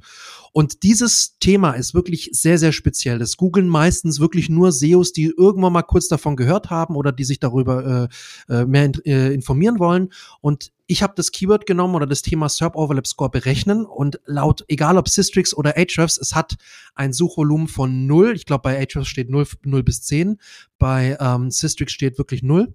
Und 0.53 0.83
dieses 0.83 1.39
Thema 1.39 1.73
ist 1.73 1.95
wirklich 1.95 2.31
sehr, 2.33 2.59
sehr 2.59 2.73
speziell. 2.73 3.19
Das 3.19 3.37
googeln 3.37 3.69
meistens 3.69 4.21
wirklich 4.21 4.49
nur 4.49 4.73
SEOs, 4.73 5.13
die 5.13 5.33
irgendwann 5.37 5.73
mal 5.73 5.83
kurz 5.83 6.09
davon 6.09 6.37
gehört 6.37 6.71
haben 6.71 6.97
oder 6.97 7.13
die 7.13 7.25
sich 7.25 7.41
darüber 7.41 8.09
äh, 8.49 8.55
äh 8.55 8.67
mehr 8.67 8.85
in, 8.87 8.95
äh, 9.05 9.33
informieren 9.33 9.79
wollen. 9.79 10.09
Und 10.41 10.73
ich 10.87 11.03
habe 11.03 11.15
das 11.17 11.33
Keyword 11.33 11.67
genommen 11.67 11.95
oder 11.95 12.07
das 12.07 12.23
Thema 12.23 12.49
SERP 12.49 12.77
Overlap 12.77 13.07
Score 13.07 13.31
berechnen 13.31 13.85
und 13.87 14.21
laut, 14.25 14.65
egal 14.69 14.99
ob 14.99 15.09
Systrix 15.09 15.55
oder 15.55 15.77
Ahrefs, 15.77 16.19
es 16.19 16.35
hat 16.35 16.57
ein 16.95 17.13
Suchvolumen 17.13 17.69
von 17.69 18.07
0. 18.07 18.35
Ich 18.35 18.47
glaube, 18.47 18.63
bei 18.63 18.79
Ahrefs 18.79 19.09
steht 19.09 19.31
0, 19.31 19.47
0 19.63 19.83
bis 19.83 20.03
10. 20.03 20.39
Bei 20.79 21.17
ähm, 21.21 21.51
Systrix 21.51 21.93
steht 21.93 22.19
wirklich 22.19 22.43
0. 22.43 22.75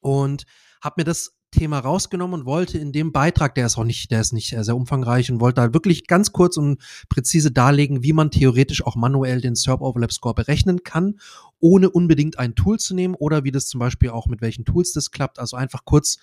und 0.00 0.44
habe 0.82 0.94
mir 0.98 1.04
das 1.04 1.34
Thema 1.52 1.78
rausgenommen 1.78 2.40
und 2.40 2.46
wollte 2.46 2.78
in 2.78 2.92
dem 2.92 3.12
Beitrag, 3.12 3.54
der 3.54 3.66
ist 3.66 3.76
auch 3.76 3.84
nicht, 3.84 4.10
der 4.10 4.20
ist 4.20 4.32
nicht 4.32 4.56
sehr, 4.58 4.76
umfangreich 4.76 5.30
und 5.30 5.40
wollte 5.40 5.60
da 5.60 5.74
wirklich 5.74 6.06
ganz 6.06 6.32
kurz 6.32 6.56
und 6.56 6.80
präzise 7.08 7.52
darlegen, 7.52 8.02
wie 8.02 8.14
man 8.14 8.30
theoretisch 8.30 8.84
auch 8.84 8.96
manuell 8.96 9.40
den 9.40 9.54
SERP 9.54 9.82
Overlap 9.82 10.12
Score 10.12 10.34
berechnen 10.34 10.82
kann, 10.82 11.20
ohne 11.62 11.88
unbedingt 11.88 12.38
ein 12.38 12.54
Tool 12.54 12.78
zu 12.78 12.94
nehmen 12.94 13.14
oder 13.14 13.44
wie 13.44 13.52
das 13.52 13.66
zum 13.66 13.78
Beispiel 13.78 14.10
auch 14.10 14.26
mit 14.26 14.40
welchen 14.42 14.64
Tools 14.64 14.92
das 14.92 15.12
klappt. 15.12 15.38
Also 15.38 15.56
einfach 15.56 15.84
kurz 15.84 16.18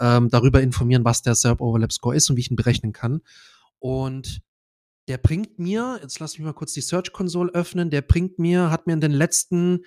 ähm, 0.00 0.28
darüber 0.28 0.60
informieren, 0.60 1.04
was 1.04 1.22
der 1.22 1.36
SERP 1.36 1.60
Overlap 1.60 1.92
Score 1.92 2.16
ist 2.16 2.28
und 2.28 2.36
wie 2.36 2.40
ich 2.40 2.50
ihn 2.50 2.56
berechnen 2.56 2.92
kann. 2.92 3.20
Und 3.78 4.42
der 5.08 5.16
bringt 5.16 5.58
mir, 5.58 6.00
jetzt 6.02 6.18
lass 6.18 6.36
mich 6.36 6.44
mal 6.44 6.52
kurz 6.52 6.72
die 6.72 6.80
Search 6.80 7.12
Console 7.12 7.52
öffnen, 7.54 7.90
der 7.90 8.02
bringt 8.02 8.38
mir, 8.38 8.70
hat 8.70 8.86
mir 8.86 8.92
in 8.92 9.00
den 9.00 9.12
letzten 9.12 9.84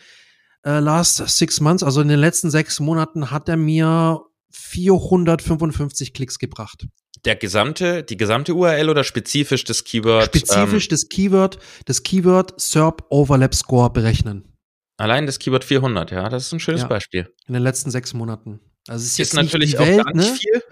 äh, 0.63 0.79
last 0.79 1.17
six 1.27 1.59
months, 1.59 1.83
also 1.83 2.01
in 2.01 2.07
den 2.07 2.19
letzten 2.19 2.49
sechs 2.49 2.79
Monaten 2.79 3.29
hat 3.29 3.49
er 3.49 3.57
mir 3.57 4.21
455 4.51 6.13
Klicks 6.13 6.39
gebracht. 6.39 6.87
Der 7.25 7.35
gesamte, 7.35 8.03
die 8.03 8.17
gesamte 8.17 8.53
URL 8.53 8.89
oder 8.89 9.03
spezifisch 9.03 9.65
das 9.65 9.83
Keyword? 9.83 10.25
Spezifisch 10.25 10.85
ähm, 10.85 10.89
das 10.89 11.09
Keyword, 11.09 11.59
das 11.85 12.03
Keyword 12.03 12.59
SERP 12.59 13.05
Overlap 13.09 13.53
Score 13.53 13.89
berechnen. 13.89 14.52
Allein 14.97 15.25
das 15.25 15.39
Keyword 15.39 15.63
400, 15.63 16.11
ja, 16.11 16.29
das 16.29 16.47
ist 16.47 16.51
ein 16.53 16.59
schönes 16.59 16.81
Ja. 16.81 16.87
Beispiel. 16.87 17.33
In 17.47 17.53
den 17.53 17.63
letzten 17.63 17.91
sechs 17.91 18.13
Monaten. 18.13 18.59
Also 18.87 19.03
es 19.03 19.13
ist 19.13 19.19
Ist 19.19 19.33
natürlich 19.33 19.71
nicht 19.71 19.79
auch 19.79 19.85
Welt, 19.87 20.03
gar 20.03 20.13
nicht 20.15 20.31
ne? 20.31 20.35
viel. 20.37 20.63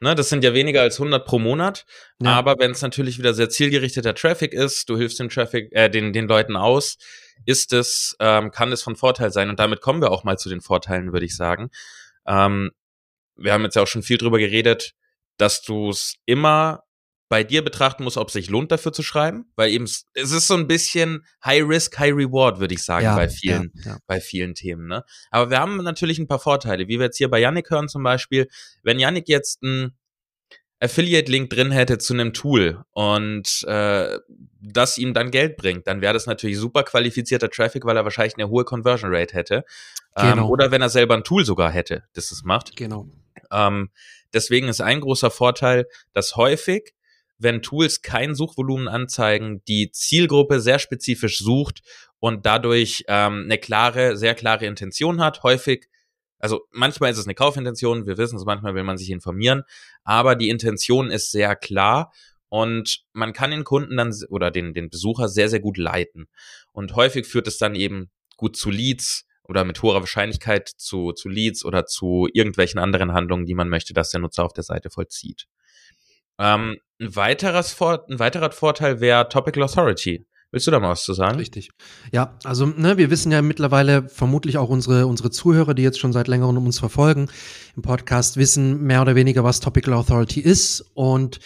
Ne, 0.00 0.16
das 0.16 0.30
sind 0.30 0.42
ja 0.42 0.52
weniger 0.52 0.82
als 0.82 0.98
100 0.98 1.24
pro 1.24 1.38
Monat. 1.38 1.86
Ja. 2.20 2.32
Aber 2.32 2.56
wenn 2.58 2.72
es 2.72 2.82
natürlich 2.82 3.18
wieder 3.18 3.34
sehr 3.34 3.48
zielgerichteter 3.48 4.14
Traffic 4.16 4.52
ist, 4.52 4.88
du 4.88 4.96
hilfst 4.96 5.20
dem 5.20 5.28
Traffic, 5.28 5.68
äh, 5.72 5.88
den, 5.88 6.12
den 6.12 6.26
Leuten 6.26 6.56
aus, 6.56 6.96
ist 7.46 7.72
es, 7.72 8.16
ähm, 8.18 8.50
kann 8.50 8.72
es 8.72 8.82
von 8.82 8.96
Vorteil 8.96 9.30
sein. 9.30 9.48
Und 9.48 9.60
damit 9.60 9.80
kommen 9.80 10.02
wir 10.02 10.10
auch 10.10 10.24
mal 10.24 10.38
zu 10.38 10.48
den 10.48 10.60
Vorteilen, 10.60 11.12
würde 11.12 11.24
ich 11.24 11.36
sagen. 11.36 11.70
Ähm, 12.26 12.72
wir 13.36 13.52
haben 13.52 13.62
jetzt 13.62 13.76
ja 13.76 13.82
auch 13.82 13.86
schon 13.86 14.02
viel 14.02 14.18
drüber 14.18 14.38
geredet, 14.38 14.94
dass 15.36 15.62
du 15.62 15.90
es 15.90 16.16
immer 16.26 16.82
bei 17.32 17.44
dir 17.44 17.64
betrachten 17.64 18.04
musst, 18.04 18.18
ob 18.18 18.26
es 18.28 18.34
sich 18.34 18.50
lohnt, 18.50 18.70
dafür 18.72 18.92
zu 18.92 19.02
schreiben, 19.02 19.46
weil 19.56 19.70
eben 19.70 19.84
es 19.84 20.04
ist 20.12 20.46
so 20.48 20.52
ein 20.54 20.66
bisschen 20.66 21.24
High 21.42 21.64
Risk, 21.66 21.98
High 21.98 22.12
Reward, 22.12 22.60
würde 22.60 22.74
ich 22.74 22.82
sagen, 22.82 23.06
ja, 23.06 23.16
bei 23.16 23.26
vielen, 23.30 23.72
Ja, 23.76 23.92
ja. 23.92 23.98
bei 24.06 24.20
vielen 24.20 24.54
Themen. 24.54 24.86
Ne? 24.86 25.02
Aber 25.30 25.48
wir 25.48 25.58
haben 25.58 25.78
natürlich 25.78 26.18
ein 26.18 26.26
paar 26.28 26.40
Vorteile, 26.40 26.88
wie 26.88 26.98
wir 26.98 27.06
jetzt 27.06 27.16
hier 27.16 27.30
bei 27.30 27.40
Yannick 27.40 27.70
hören 27.70 27.88
zum 27.88 28.02
Beispiel. 28.02 28.48
Wenn 28.82 28.98
Yannick 28.98 29.30
jetzt 29.30 29.62
einen 29.62 29.96
Affiliate-Link 30.80 31.48
drin 31.48 31.70
hätte 31.70 31.96
zu 31.96 32.12
einem 32.12 32.34
Tool 32.34 32.84
und 32.90 33.62
äh, 33.66 34.18
das 34.60 34.98
ihm 34.98 35.14
dann 35.14 35.30
Geld 35.30 35.56
bringt, 35.56 35.86
dann 35.86 36.02
wäre 36.02 36.12
das 36.12 36.26
natürlich 36.26 36.58
super 36.58 36.82
qualifizierter 36.82 37.48
Traffic, 37.48 37.86
weil 37.86 37.96
er 37.96 38.04
wahrscheinlich 38.04 38.34
eine 38.36 38.50
hohe 38.50 38.64
Conversion 38.66 39.10
Rate 39.10 39.32
hätte. 39.34 39.64
Ähm, 40.18 40.32
Genau. 40.32 40.48
oder 40.48 40.70
wenn 40.70 40.82
er 40.82 40.90
selber 40.90 41.14
ein 41.14 41.24
Tool 41.24 41.46
sogar 41.46 41.70
hätte, 41.70 42.02
das 42.12 42.30
es 42.30 42.42
macht. 42.44 42.76
Genau. 42.76 43.06
Ähm, 43.50 43.88
deswegen 44.34 44.68
ist 44.68 44.82
ein 44.82 45.00
großer 45.00 45.30
Vorteil, 45.30 45.86
dass 46.12 46.36
häufig, 46.36 46.92
wenn 47.42 47.62
Tools 47.62 48.02
kein 48.02 48.34
Suchvolumen 48.34 48.88
anzeigen, 48.88 49.62
die 49.66 49.90
Zielgruppe 49.90 50.60
sehr 50.60 50.78
spezifisch 50.78 51.38
sucht 51.38 51.82
und 52.18 52.46
dadurch 52.46 53.04
ähm, 53.08 53.42
eine 53.44 53.58
klare, 53.58 54.16
sehr 54.16 54.34
klare 54.34 54.66
Intention 54.66 55.20
hat. 55.20 55.42
Häufig, 55.42 55.88
also 56.38 56.60
manchmal 56.70 57.10
ist 57.10 57.18
es 57.18 57.26
eine 57.26 57.34
Kaufintention, 57.34 58.06
wir 58.06 58.18
wissen 58.18 58.36
es, 58.36 58.44
manchmal 58.44 58.74
will 58.74 58.84
man 58.84 58.98
sich 58.98 59.10
informieren, 59.10 59.62
aber 60.04 60.36
die 60.36 60.48
Intention 60.48 61.10
ist 61.10 61.30
sehr 61.30 61.56
klar 61.56 62.12
und 62.48 63.04
man 63.12 63.32
kann 63.32 63.50
den 63.50 63.64
Kunden 63.64 63.96
dann 63.96 64.14
oder 64.28 64.50
den, 64.50 64.74
den 64.74 64.90
Besucher 64.90 65.28
sehr, 65.28 65.48
sehr 65.48 65.60
gut 65.60 65.78
leiten. 65.78 66.28
Und 66.72 66.94
häufig 66.94 67.26
führt 67.26 67.48
es 67.48 67.58
dann 67.58 67.74
eben 67.74 68.10
gut 68.36 68.56
zu 68.56 68.70
Leads 68.70 69.26
oder 69.44 69.64
mit 69.64 69.82
hoher 69.82 70.00
Wahrscheinlichkeit 70.00 70.68
zu, 70.68 71.12
zu 71.12 71.28
Leads 71.28 71.64
oder 71.64 71.86
zu 71.86 72.28
irgendwelchen 72.32 72.78
anderen 72.78 73.12
Handlungen, 73.12 73.46
die 73.46 73.54
man 73.54 73.68
möchte, 73.68 73.94
dass 73.94 74.10
der 74.10 74.20
Nutzer 74.20 74.44
auf 74.44 74.52
der 74.52 74.64
Seite 74.64 74.90
vollzieht. 74.90 75.46
Ähm, 76.38 76.76
ein, 77.00 77.16
weiteres 77.16 77.72
Vor 77.72 78.04
ein 78.08 78.18
weiterer 78.18 78.50
Vorteil 78.50 79.00
wäre 79.00 79.28
Topical 79.28 79.62
Authority. 79.62 80.26
Willst 80.50 80.66
du 80.66 80.70
da 80.70 80.80
mal 80.80 80.90
was 80.90 81.04
zu 81.04 81.14
sagen? 81.14 81.38
Richtig. 81.38 81.70
Ja, 82.12 82.38
also 82.44 82.66
ne, 82.66 82.98
wir 82.98 83.10
wissen 83.10 83.32
ja 83.32 83.40
mittlerweile 83.40 84.08
vermutlich 84.08 84.58
auch 84.58 84.68
unsere 84.68 85.06
unsere 85.06 85.30
Zuhörer, 85.30 85.72
die 85.72 85.82
jetzt 85.82 85.98
schon 85.98 86.12
seit 86.12 86.28
längerem 86.28 86.58
uns 86.58 86.78
verfolgen 86.78 87.30
im 87.74 87.82
Podcast, 87.82 88.36
wissen 88.36 88.82
mehr 88.82 89.00
oder 89.00 89.14
weniger, 89.14 89.44
was 89.44 89.60
Topical 89.60 89.94
Authority 89.94 90.40
ist 90.40 90.84
und 90.92 91.40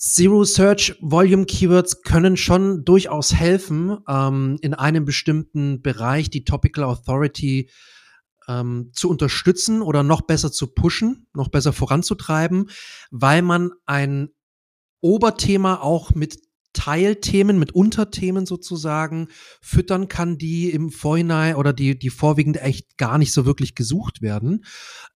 Zero 0.00 0.44
Search 0.44 0.96
Volume 1.02 1.44
Keywords 1.44 2.00
können 2.00 2.38
schon 2.38 2.86
durchaus 2.86 3.34
helfen, 3.34 3.98
ähm, 4.08 4.56
in 4.62 4.72
einem 4.72 5.04
bestimmten 5.04 5.82
Bereich 5.82 6.30
die 6.30 6.44
Topical 6.44 6.84
Authority 6.84 7.68
ähm, 8.50 8.90
zu 8.92 9.08
unterstützen 9.08 9.82
oder 9.82 10.02
noch 10.02 10.22
besser 10.22 10.50
zu 10.50 10.68
pushen, 10.68 11.26
noch 11.32 11.48
besser 11.48 11.72
voranzutreiben, 11.72 12.68
weil 13.10 13.42
man 13.42 13.70
ein 13.86 14.30
Oberthema 15.00 15.76
auch 15.76 16.14
mit 16.14 16.38
Teilthemen, 16.72 17.58
mit 17.58 17.72
Unterthemen 17.72 18.46
sozusagen 18.46 19.28
füttern 19.60 20.06
kann, 20.08 20.38
die 20.38 20.70
im 20.70 20.90
Vorhinein 20.90 21.56
oder 21.56 21.72
die, 21.72 21.98
die 21.98 22.10
vorwiegend 22.10 22.62
echt 22.62 22.96
gar 22.96 23.18
nicht 23.18 23.32
so 23.32 23.44
wirklich 23.44 23.74
gesucht 23.74 24.22
werden. 24.22 24.64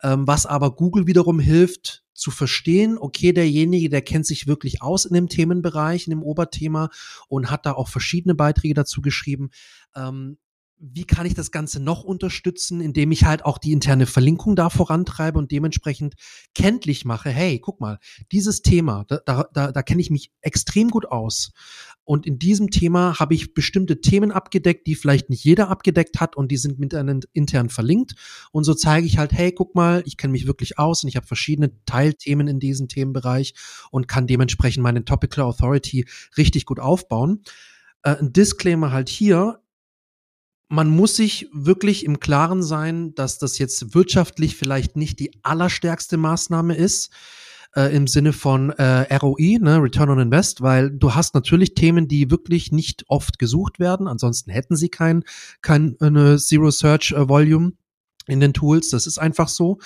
Ähm, 0.02 0.26
was 0.26 0.46
aber 0.46 0.74
Google 0.74 1.06
wiederum 1.06 1.38
hilft 1.38 2.02
zu 2.12 2.30
verstehen, 2.30 2.96
okay, 2.98 3.32
derjenige, 3.32 3.88
der 3.88 4.02
kennt 4.02 4.26
sich 4.26 4.46
wirklich 4.46 4.82
aus 4.82 5.04
in 5.04 5.14
dem 5.14 5.28
Themenbereich, 5.28 6.06
in 6.06 6.10
dem 6.10 6.22
Oberthema 6.22 6.90
und 7.28 7.50
hat 7.50 7.66
da 7.66 7.72
auch 7.72 7.88
verschiedene 7.88 8.34
Beiträge 8.34 8.74
dazu 8.74 9.00
geschrieben. 9.00 9.50
Ähm, 9.94 10.38
wie 10.78 11.04
kann 11.04 11.24
ich 11.24 11.34
das 11.34 11.50
Ganze 11.50 11.80
noch 11.80 12.02
unterstützen, 12.02 12.80
indem 12.80 13.12
ich 13.12 13.24
halt 13.24 13.44
auch 13.44 13.58
die 13.58 13.72
interne 13.72 14.06
Verlinkung 14.06 14.56
da 14.56 14.70
vorantreibe 14.70 15.38
und 15.38 15.50
dementsprechend 15.50 16.14
kenntlich 16.54 17.04
mache, 17.04 17.30
hey, 17.30 17.58
guck 17.58 17.80
mal, 17.80 17.98
dieses 18.32 18.62
Thema, 18.62 19.04
da, 19.08 19.46
da, 19.52 19.72
da, 19.72 19.82
kenne 19.82 20.00
ich 20.00 20.10
mich 20.10 20.32
extrem 20.40 20.90
gut 20.90 21.06
aus. 21.06 21.52
Und 22.02 22.26
in 22.26 22.38
diesem 22.38 22.70
Thema 22.70 23.18
habe 23.18 23.34
ich 23.34 23.54
bestimmte 23.54 24.00
Themen 24.00 24.30
abgedeckt, 24.30 24.86
die 24.86 24.94
vielleicht 24.94 25.30
nicht 25.30 25.44
jeder 25.44 25.68
abgedeckt 25.70 26.20
hat 26.20 26.36
und 26.36 26.50
die 26.50 26.58
sind 26.58 26.78
miteinander 26.78 27.26
intern 27.32 27.70
verlinkt. 27.70 28.14
Und 28.52 28.64
so 28.64 28.74
zeige 28.74 29.06
ich 29.06 29.16
halt, 29.16 29.32
hey, 29.32 29.52
guck 29.52 29.74
mal, 29.74 30.02
ich 30.04 30.16
kenne 30.16 30.32
mich 30.32 30.46
wirklich 30.46 30.78
aus 30.78 31.02
und 31.02 31.08
ich 31.08 31.16
habe 31.16 31.26
verschiedene 31.26 31.72
Teilthemen 31.86 32.46
in 32.46 32.60
diesem 32.60 32.88
Themenbereich 32.88 33.54
und 33.90 34.08
kann 34.08 34.26
dementsprechend 34.26 34.82
meine 34.82 35.04
Topical 35.04 35.44
Authority 35.44 36.06
richtig 36.36 36.66
gut 36.66 36.80
aufbauen. 36.80 37.42
Äh, 38.02 38.16
ein 38.16 38.32
Disclaimer 38.32 38.92
halt 38.92 39.08
hier, 39.08 39.60
man 40.68 40.88
muss 40.88 41.16
sich 41.16 41.48
wirklich 41.52 42.04
im 42.04 42.20
Klaren 42.20 42.62
sein, 42.62 43.14
dass 43.14 43.38
das 43.38 43.58
jetzt 43.58 43.94
wirtschaftlich 43.94 44.56
vielleicht 44.56 44.96
nicht 44.96 45.18
die 45.20 45.32
allerstärkste 45.42 46.16
Maßnahme 46.16 46.74
ist 46.74 47.10
äh, 47.76 47.94
im 47.94 48.06
Sinne 48.06 48.32
von 48.32 48.70
äh, 48.70 49.14
ROI, 49.16 49.58
ne, 49.60 49.82
Return 49.82 50.10
on 50.10 50.20
Invest, 50.20 50.62
weil 50.62 50.90
du 50.90 51.14
hast 51.14 51.34
natürlich 51.34 51.74
Themen, 51.74 52.08
die 52.08 52.30
wirklich 52.30 52.72
nicht 52.72 53.04
oft 53.08 53.38
gesucht 53.38 53.78
werden. 53.78 54.08
Ansonsten 54.08 54.50
hätten 54.50 54.76
sie 54.76 54.88
kein, 54.88 55.24
kein 55.60 55.96
eine 56.00 56.38
Zero 56.38 56.70
Search 56.70 57.12
äh, 57.12 57.28
Volume 57.28 57.72
in 58.26 58.40
den 58.40 58.54
Tools. 58.54 58.90
Das 58.90 59.06
ist 59.06 59.18
einfach 59.18 59.48
so. 59.48 59.78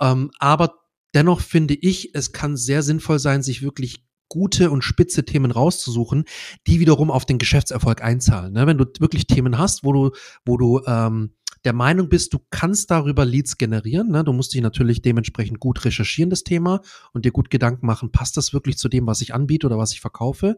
Ähm, 0.00 0.30
aber 0.38 0.74
dennoch 1.14 1.40
finde 1.40 1.74
ich, 1.74 2.14
es 2.14 2.32
kann 2.32 2.56
sehr 2.56 2.82
sinnvoll 2.82 3.18
sein, 3.18 3.42
sich 3.42 3.62
wirklich 3.62 4.04
gute 4.30 4.70
und 4.70 4.82
spitze 4.82 5.26
Themen 5.26 5.50
rauszusuchen, 5.50 6.24
die 6.66 6.80
wiederum 6.80 7.10
auf 7.10 7.26
den 7.26 7.36
Geschäftserfolg 7.36 8.02
einzahlen. 8.02 8.54
Ne? 8.54 8.66
Wenn 8.66 8.78
du 8.78 8.86
wirklich 8.98 9.26
Themen 9.26 9.58
hast, 9.58 9.84
wo 9.84 9.92
du, 9.92 10.10
wo 10.46 10.56
du 10.56 10.80
ähm, 10.86 11.32
der 11.64 11.72
Meinung 11.74 12.08
bist, 12.08 12.32
du 12.32 12.38
kannst 12.50 12.90
darüber 12.90 13.24
Leads 13.24 13.58
generieren. 13.58 14.10
Ne? 14.10 14.24
Du 14.24 14.32
musst 14.32 14.54
dich 14.54 14.62
natürlich 14.62 15.02
dementsprechend 15.02 15.60
gut 15.60 15.84
recherchieren, 15.84 16.30
das 16.30 16.42
Thema, 16.42 16.80
und 17.12 17.24
dir 17.24 17.32
gut 17.32 17.50
Gedanken 17.50 17.86
machen, 17.86 18.12
passt 18.12 18.36
das 18.36 18.54
wirklich 18.54 18.78
zu 18.78 18.88
dem, 18.88 19.06
was 19.06 19.20
ich 19.20 19.34
anbiete 19.34 19.66
oder 19.66 19.76
was 19.76 19.92
ich 19.92 20.00
verkaufe. 20.00 20.56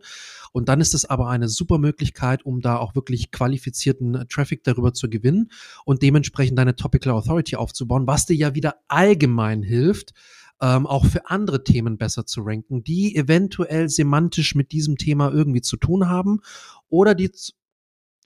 Und 0.52 0.68
dann 0.68 0.80
ist 0.80 0.94
es 0.94 1.04
aber 1.04 1.28
eine 1.28 1.48
super 1.48 1.78
Möglichkeit, 1.78 2.44
um 2.44 2.60
da 2.60 2.76
auch 2.76 2.94
wirklich 2.94 3.30
qualifizierten 3.32 4.14
äh, 4.14 4.26
Traffic 4.26 4.62
darüber 4.64 4.92
zu 4.92 5.08
gewinnen 5.08 5.50
und 5.84 6.02
dementsprechend 6.02 6.58
deine 6.58 6.76
Topical 6.76 7.14
Authority 7.14 7.56
aufzubauen, 7.56 8.06
was 8.06 8.26
dir 8.26 8.36
ja 8.36 8.54
wieder 8.54 8.76
allgemein 8.88 9.62
hilft, 9.62 10.12
ähm, 10.60 10.86
auch 10.86 11.06
für 11.06 11.28
andere 11.30 11.64
Themen 11.64 11.98
besser 11.98 12.26
zu 12.26 12.42
ranken, 12.42 12.84
die 12.84 13.16
eventuell 13.16 13.88
semantisch 13.88 14.54
mit 14.54 14.72
diesem 14.72 14.96
Thema 14.96 15.32
irgendwie 15.32 15.62
zu 15.62 15.76
tun 15.76 16.08
haben 16.08 16.40
oder 16.88 17.14
die 17.14 17.30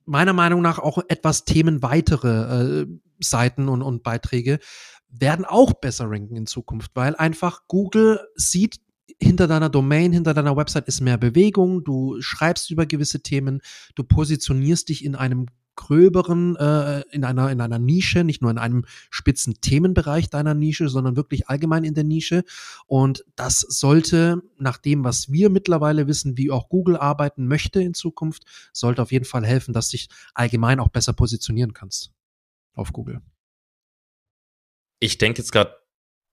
meiner 0.04 0.32
Meinung 0.32 0.62
nach 0.62 0.78
auch 0.78 0.98
etwas 1.08 1.44
themenweitere 1.44 2.82
äh, 2.82 2.86
Seiten 3.20 3.68
und, 3.68 3.82
und 3.82 4.02
Beiträge 4.02 4.60
werden 5.08 5.44
auch 5.44 5.72
besser 5.72 6.10
ranken 6.10 6.36
in 6.36 6.46
Zukunft, 6.46 6.92
weil 6.94 7.16
einfach 7.16 7.66
Google 7.68 8.20
sieht, 8.34 8.80
hinter 9.18 9.46
deiner 9.46 9.70
Domain, 9.70 10.12
hinter 10.12 10.34
deiner 10.34 10.56
Website 10.56 10.88
ist 10.88 11.00
mehr 11.00 11.16
Bewegung, 11.16 11.84
du 11.84 12.20
schreibst 12.20 12.70
über 12.70 12.86
gewisse 12.86 13.22
Themen, 13.22 13.60
du 13.94 14.04
positionierst 14.04 14.88
dich 14.88 15.04
in 15.04 15.14
einem 15.14 15.46
gröberen, 15.76 16.56
äh, 16.56 17.02
in 17.10 17.24
einer, 17.24 17.50
in 17.50 17.60
einer 17.60 17.78
Nische, 17.78 18.24
nicht 18.24 18.42
nur 18.42 18.50
in 18.50 18.58
einem 18.58 18.84
spitzen 19.10 19.60
Themenbereich 19.60 20.30
deiner 20.30 20.54
Nische, 20.54 20.88
sondern 20.88 21.16
wirklich 21.16 21.48
allgemein 21.48 21.84
in 21.84 21.94
der 21.94 22.04
Nische. 22.04 22.44
Und 22.86 23.24
das 23.36 23.60
sollte, 23.60 24.42
nach 24.58 24.78
dem, 24.78 25.04
was 25.04 25.30
wir 25.30 25.50
mittlerweile 25.50 26.06
wissen, 26.06 26.36
wie 26.36 26.50
auch 26.50 26.68
Google 26.68 26.96
arbeiten 26.96 27.46
möchte 27.46 27.80
in 27.80 27.94
Zukunft, 27.94 28.44
sollte 28.72 29.02
auf 29.02 29.12
jeden 29.12 29.24
Fall 29.24 29.46
helfen, 29.46 29.72
dass 29.72 29.88
dich 29.88 30.08
allgemein 30.34 30.80
auch 30.80 30.88
besser 30.88 31.12
positionieren 31.12 31.72
kannst 31.72 32.10
auf 32.74 32.92
Google. 32.92 33.20
Ich 34.98 35.18
denke 35.18 35.40
jetzt 35.40 35.52
gerade 35.52 35.76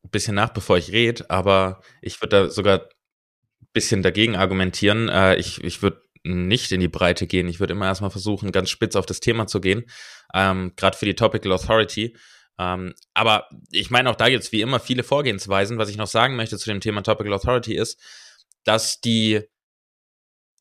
ein 0.03 0.09
bisschen 0.09 0.35
nach, 0.35 0.49
bevor 0.49 0.77
ich 0.77 0.91
rede, 0.91 1.29
aber 1.29 1.81
ich 2.01 2.21
würde 2.21 2.43
da 2.43 2.49
sogar 2.49 2.79
ein 2.79 3.67
bisschen 3.73 4.03
dagegen 4.03 4.35
argumentieren. 4.35 5.09
Äh, 5.09 5.35
ich 5.35 5.63
ich 5.63 5.81
würde 5.81 6.01
nicht 6.23 6.71
in 6.71 6.79
die 6.79 6.87
Breite 6.87 7.27
gehen. 7.27 7.47
Ich 7.47 7.59
würde 7.59 7.73
immer 7.73 7.85
erstmal 7.85 8.11
versuchen, 8.11 8.51
ganz 8.51 8.69
spitz 8.69 8.95
auf 8.95 9.05
das 9.05 9.19
Thema 9.19 9.47
zu 9.47 9.59
gehen, 9.59 9.83
ähm, 10.33 10.73
gerade 10.75 10.97
für 10.97 11.05
die 11.05 11.15
Topical 11.15 11.51
Authority. 11.51 12.15
Ähm, 12.59 12.93
aber 13.13 13.49
ich 13.71 13.89
meine, 13.89 14.09
auch 14.09 14.15
da 14.15 14.27
es 14.29 14.51
wie 14.51 14.61
immer 14.61 14.79
viele 14.79 15.03
Vorgehensweisen. 15.03 15.77
Was 15.77 15.89
ich 15.89 15.97
noch 15.97 16.07
sagen 16.07 16.35
möchte 16.35 16.57
zu 16.57 16.69
dem 16.69 16.81
Thema 16.81 17.01
Topical 17.01 17.33
Authority 17.33 17.75
ist, 17.75 17.99
dass 18.63 19.01
die, 19.01 19.41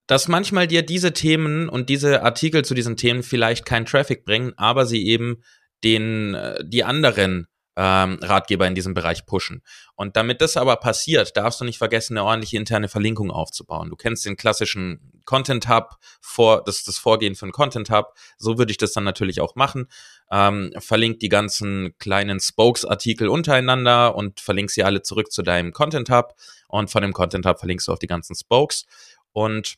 dass 0.06 0.28
manchmal 0.28 0.66
dir 0.66 0.82
diese 0.82 1.12
Themen 1.12 1.68
und 1.68 1.88
diese 1.88 2.22
Artikel 2.22 2.64
zu 2.64 2.74
diesen 2.74 2.96
Themen 2.96 3.22
vielleicht 3.22 3.64
keinen 3.64 3.86
Traffic 3.86 4.24
bringen, 4.24 4.52
aber 4.56 4.86
sie 4.86 5.06
eben 5.06 5.42
den, 5.84 6.34
äh, 6.34 6.64
die 6.64 6.84
anderen 6.84 7.46
ähm, 7.76 8.18
Ratgeber 8.20 8.66
in 8.66 8.74
diesem 8.74 8.94
Bereich 8.94 9.24
pushen. 9.26 9.62
Und 9.94 10.16
damit 10.16 10.40
das 10.40 10.56
aber 10.56 10.76
passiert, 10.76 11.36
darfst 11.36 11.60
du 11.60 11.64
nicht 11.64 11.78
vergessen, 11.78 12.16
eine 12.16 12.26
ordentliche 12.26 12.56
interne 12.56 12.88
Verlinkung 12.88 13.30
aufzubauen. 13.30 13.88
Du 13.88 13.96
kennst 13.96 14.26
den 14.26 14.36
klassischen 14.36 15.22
Content 15.24 15.68
Hub, 15.68 15.96
vor, 16.20 16.62
das 16.64 16.84
das 16.84 16.98
Vorgehen 16.98 17.34
von 17.34 17.52
Content 17.52 17.90
Hub. 17.90 18.14
So 18.38 18.58
würde 18.58 18.72
ich 18.72 18.78
das 18.78 18.92
dann 18.92 19.04
natürlich 19.04 19.40
auch 19.40 19.54
machen. 19.54 19.86
Ähm, 20.30 20.72
verlink 20.78 21.20
die 21.20 21.28
ganzen 21.28 21.96
kleinen 21.98 22.40
Spokes-Artikel 22.40 23.28
untereinander 23.28 24.14
und 24.14 24.40
verlink 24.40 24.70
sie 24.70 24.82
alle 24.82 25.02
zurück 25.02 25.32
zu 25.32 25.42
deinem 25.42 25.72
Content 25.72 26.10
Hub. 26.10 26.34
Und 26.68 26.90
von 26.90 27.02
dem 27.02 27.12
Content 27.12 27.46
Hub 27.46 27.58
verlinkst 27.58 27.88
du 27.88 27.92
auf 27.92 27.98
die 27.98 28.06
ganzen 28.06 28.34
Spokes. 28.34 28.86
Und 29.32 29.76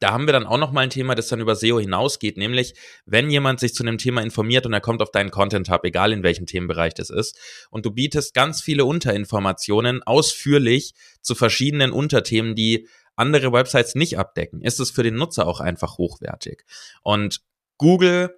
da 0.00 0.12
haben 0.12 0.26
wir 0.26 0.32
dann 0.32 0.46
auch 0.46 0.58
noch 0.58 0.72
mal 0.72 0.80
ein 0.80 0.90
Thema, 0.90 1.14
das 1.14 1.28
dann 1.28 1.40
über 1.40 1.56
SEO 1.56 1.78
hinausgeht, 1.78 2.36
nämlich 2.36 2.74
wenn 3.04 3.30
jemand 3.30 3.60
sich 3.60 3.74
zu 3.74 3.82
einem 3.82 3.98
Thema 3.98 4.22
informiert 4.22 4.66
und 4.66 4.72
er 4.72 4.80
kommt 4.80 5.02
auf 5.02 5.10
deinen 5.10 5.30
Content 5.30 5.68
Hub, 5.70 5.84
egal 5.84 6.12
in 6.12 6.22
welchem 6.22 6.46
Themenbereich 6.46 6.94
das 6.94 7.10
ist, 7.10 7.38
und 7.70 7.84
du 7.84 7.90
bietest 7.90 8.34
ganz 8.34 8.62
viele 8.62 8.84
Unterinformationen 8.84 10.02
ausführlich 10.02 10.94
zu 11.20 11.34
verschiedenen 11.34 11.92
Unterthemen, 11.92 12.54
die 12.54 12.88
andere 13.16 13.52
Websites 13.52 13.94
nicht 13.94 14.18
abdecken, 14.18 14.62
ist 14.62 14.80
es 14.80 14.90
für 14.90 15.02
den 15.02 15.14
Nutzer 15.14 15.46
auch 15.46 15.60
einfach 15.60 15.98
hochwertig. 15.98 16.64
Und 17.02 17.40
Google 17.76 18.34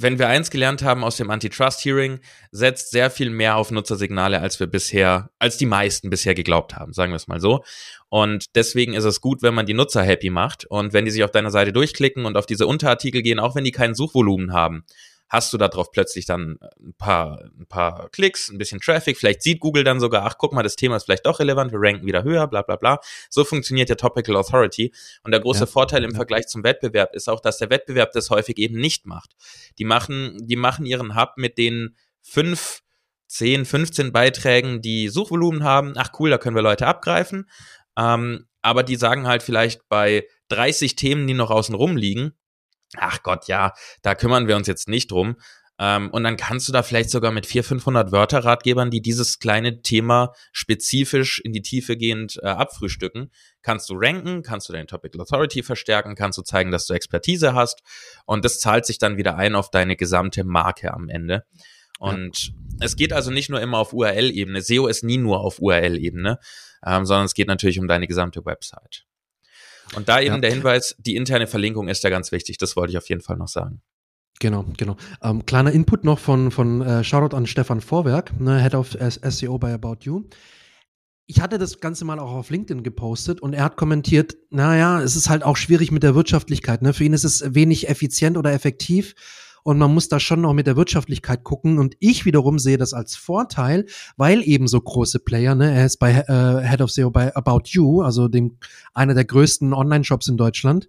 wenn 0.00 0.18
wir 0.18 0.28
eins 0.28 0.50
gelernt 0.50 0.82
haben 0.82 1.04
aus 1.04 1.16
dem 1.16 1.30
Antitrust-Hearing, 1.30 2.20
setzt 2.50 2.90
sehr 2.90 3.10
viel 3.10 3.30
mehr 3.30 3.56
auf 3.56 3.70
Nutzersignale, 3.70 4.40
als 4.40 4.58
wir 4.58 4.66
bisher, 4.66 5.30
als 5.38 5.58
die 5.58 5.66
meisten 5.66 6.10
bisher 6.10 6.34
geglaubt 6.34 6.76
haben, 6.76 6.92
sagen 6.92 7.12
wir 7.12 7.16
es 7.16 7.28
mal 7.28 7.40
so. 7.40 7.62
Und 8.08 8.54
deswegen 8.54 8.94
ist 8.94 9.04
es 9.04 9.20
gut, 9.20 9.42
wenn 9.42 9.54
man 9.54 9.66
die 9.66 9.74
Nutzer 9.74 10.02
happy 10.02 10.30
macht 10.30 10.64
und 10.64 10.92
wenn 10.92 11.04
die 11.04 11.10
sich 11.10 11.24
auf 11.24 11.30
deiner 11.30 11.50
Seite 11.50 11.72
durchklicken 11.72 12.24
und 12.24 12.36
auf 12.36 12.46
diese 12.46 12.66
Unterartikel 12.66 13.22
gehen, 13.22 13.38
auch 13.38 13.54
wenn 13.54 13.64
die 13.64 13.72
kein 13.72 13.94
Suchvolumen 13.94 14.52
haben, 14.52 14.84
hast 15.32 15.50
du 15.54 15.56
darauf 15.56 15.90
plötzlich 15.90 16.26
dann 16.26 16.58
ein 16.78 16.92
paar, 16.92 17.42
ein 17.58 17.66
paar 17.66 18.10
Klicks, 18.10 18.50
ein 18.50 18.58
bisschen 18.58 18.80
Traffic, 18.80 19.16
vielleicht 19.16 19.42
sieht 19.42 19.60
Google 19.60 19.82
dann 19.82 19.98
sogar, 19.98 20.26
ach 20.26 20.36
guck 20.36 20.52
mal, 20.52 20.62
das 20.62 20.76
Thema 20.76 20.96
ist 20.96 21.04
vielleicht 21.04 21.24
doch 21.24 21.40
relevant, 21.40 21.72
wir 21.72 21.78
ranken 21.80 22.06
wieder 22.06 22.22
höher, 22.22 22.46
bla 22.46 22.60
bla 22.60 22.76
bla. 22.76 23.00
So 23.30 23.42
funktioniert 23.42 23.88
der 23.88 23.96
Topical 23.96 24.36
Authority. 24.36 24.92
Und 25.24 25.32
der 25.32 25.40
große 25.40 25.60
ja. 25.60 25.66
Vorteil 25.66 26.04
im 26.04 26.14
Vergleich 26.14 26.48
zum 26.48 26.64
Wettbewerb 26.64 27.14
ist 27.14 27.30
auch, 27.30 27.40
dass 27.40 27.56
der 27.56 27.70
Wettbewerb 27.70 28.12
das 28.12 28.28
häufig 28.28 28.58
eben 28.58 28.78
nicht 28.78 29.06
macht. 29.06 29.30
Die 29.78 29.86
machen, 29.86 30.36
die 30.42 30.56
machen 30.56 30.84
ihren 30.84 31.16
Hub 31.16 31.32
mit 31.36 31.56
den 31.56 31.96
fünf 32.20 32.82
10, 33.28 33.64
15 33.64 34.12
Beiträgen, 34.12 34.82
die 34.82 35.08
Suchvolumen 35.08 35.64
haben. 35.64 35.94
Ach 35.96 36.10
cool, 36.18 36.28
da 36.28 36.36
können 36.36 36.56
wir 36.56 36.62
Leute 36.62 36.86
abgreifen. 36.86 37.48
Ähm, 37.96 38.44
aber 38.60 38.82
die 38.82 38.96
sagen 38.96 39.26
halt 39.26 39.42
vielleicht 39.42 39.88
bei 39.88 40.26
30 40.48 40.94
Themen, 40.94 41.26
die 41.26 41.32
noch 41.32 41.50
außen 41.50 41.74
rum 41.74 41.96
liegen, 41.96 42.34
ach 42.98 43.22
Gott, 43.22 43.48
ja, 43.48 43.72
da 44.02 44.14
kümmern 44.14 44.48
wir 44.48 44.56
uns 44.56 44.66
jetzt 44.66 44.88
nicht 44.88 45.10
drum. 45.10 45.36
Ähm, 45.78 46.10
und 46.10 46.22
dann 46.22 46.36
kannst 46.36 46.68
du 46.68 46.72
da 46.72 46.82
vielleicht 46.82 47.10
sogar 47.10 47.32
mit 47.32 47.46
400, 47.46 47.68
500 47.68 48.12
Wörterratgebern, 48.12 48.90
die 48.90 49.00
dieses 49.00 49.38
kleine 49.38 49.82
Thema 49.82 50.32
spezifisch 50.52 51.40
in 51.40 51.52
die 51.52 51.62
Tiefe 51.62 51.96
gehend 51.96 52.38
äh, 52.42 52.46
abfrühstücken, 52.46 53.32
kannst 53.62 53.88
du 53.88 53.94
ranken, 53.96 54.42
kannst 54.42 54.68
du 54.68 54.74
deine 54.74 54.86
Topical 54.86 55.22
Authority 55.22 55.62
verstärken, 55.62 56.14
kannst 56.14 56.38
du 56.38 56.42
zeigen, 56.42 56.70
dass 56.70 56.86
du 56.86 56.94
Expertise 56.94 57.54
hast 57.54 57.82
und 58.26 58.44
das 58.44 58.60
zahlt 58.60 58.84
sich 58.84 58.98
dann 58.98 59.16
wieder 59.16 59.36
ein 59.36 59.54
auf 59.54 59.70
deine 59.70 59.96
gesamte 59.96 60.44
Marke 60.44 60.92
am 60.92 61.08
Ende. 61.08 61.44
Und 61.98 62.48
ja. 62.48 62.54
es 62.80 62.96
geht 62.96 63.12
also 63.12 63.30
nicht 63.30 63.48
nur 63.48 63.60
immer 63.60 63.78
auf 63.78 63.92
URL-Ebene. 63.92 64.60
SEO 64.60 64.88
ist 64.88 65.04
nie 65.04 65.18
nur 65.18 65.40
auf 65.40 65.60
URL-Ebene, 65.60 66.38
ähm, 66.84 67.06
sondern 67.06 67.26
es 67.26 67.34
geht 67.34 67.48
natürlich 67.48 67.78
um 67.78 67.88
deine 67.88 68.06
gesamte 68.06 68.44
Website. 68.44 69.04
Und 69.94 70.08
da 70.08 70.20
eben 70.20 70.34
ja. 70.36 70.40
der 70.40 70.50
Hinweis, 70.50 70.96
die 70.98 71.16
interne 71.16 71.46
Verlinkung 71.46 71.88
ist 71.88 72.02
ja 72.04 72.10
ganz 72.10 72.32
wichtig. 72.32 72.58
Das 72.58 72.76
wollte 72.76 72.92
ich 72.92 72.98
auf 72.98 73.08
jeden 73.08 73.20
Fall 73.20 73.36
noch 73.36 73.48
sagen. 73.48 73.82
Genau, 74.40 74.64
genau. 74.76 74.96
Ähm, 75.22 75.46
kleiner 75.46 75.72
Input 75.72 76.04
noch 76.04 76.18
von, 76.18 76.50
von 76.50 76.82
äh, 76.82 77.04
Shoutout 77.04 77.36
an 77.36 77.46
Stefan 77.46 77.80
Vorwerk, 77.80 78.38
ne, 78.40 78.60
Head 78.60 78.74
of 78.74 78.96
SEO 78.98 79.58
bei 79.58 79.72
About 79.72 79.98
You. 80.00 80.24
Ich 81.26 81.40
hatte 81.40 81.58
das 81.58 81.80
Ganze 81.80 82.04
mal 82.04 82.18
auch 82.18 82.32
auf 82.32 82.50
LinkedIn 82.50 82.82
gepostet 82.82 83.40
und 83.40 83.52
er 83.52 83.64
hat 83.64 83.76
kommentiert, 83.76 84.36
naja, 84.50 85.00
es 85.00 85.14
ist 85.14 85.30
halt 85.30 85.44
auch 85.44 85.56
schwierig 85.56 85.92
mit 85.92 86.02
der 86.02 86.14
Wirtschaftlichkeit. 86.14 86.82
Ne? 86.82 86.92
Für 86.92 87.04
ihn 87.04 87.12
ist 87.12 87.24
es 87.24 87.54
wenig 87.54 87.88
effizient 87.88 88.36
oder 88.36 88.52
effektiv 88.52 89.14
und 89.62 89.78
man 89.78 89.92
muss 89.92 90.08
da 90.08 90.18
schon 90.18 90.40
noch 90.40 90.52
mit 90.52 90.66
der 90.66 90.76
Wirtschaftlichkeit 90.76 91.44
gucken. 91.44 91.78
Und 91.78 91.96
ich 92.00 92.24
wiederum 92.24 92.58
sehe 92.58 92.78
das 92.78 92.94
als 92.94 93.16
Vorteil, 93.16 93.86
weil 94.16 94.42
eben 94.42 94.66
so 94.66 94.80
große 94.80 95.20
Player, 95.20 95.54
ne, 95.54 95.72
er 95.72 95.86
ist 95.86 95.98
bei 95.98 96.10
äh, 96.12 96.68
Head 96.68 96.80
of 96.80 96.90
SEO 96.90 97.10
bei 97.10 97.34
About 97.34 97.62
You, 97.66 98.02
also 98.02 98.28
dem 98.28 98.58
einer 98.94 99.14
der 99.14 99.24
größten 99.24 99.72
Online-Shops 99.72 100.28
in 100.28 100.36
Deutschland, 100.36 100.88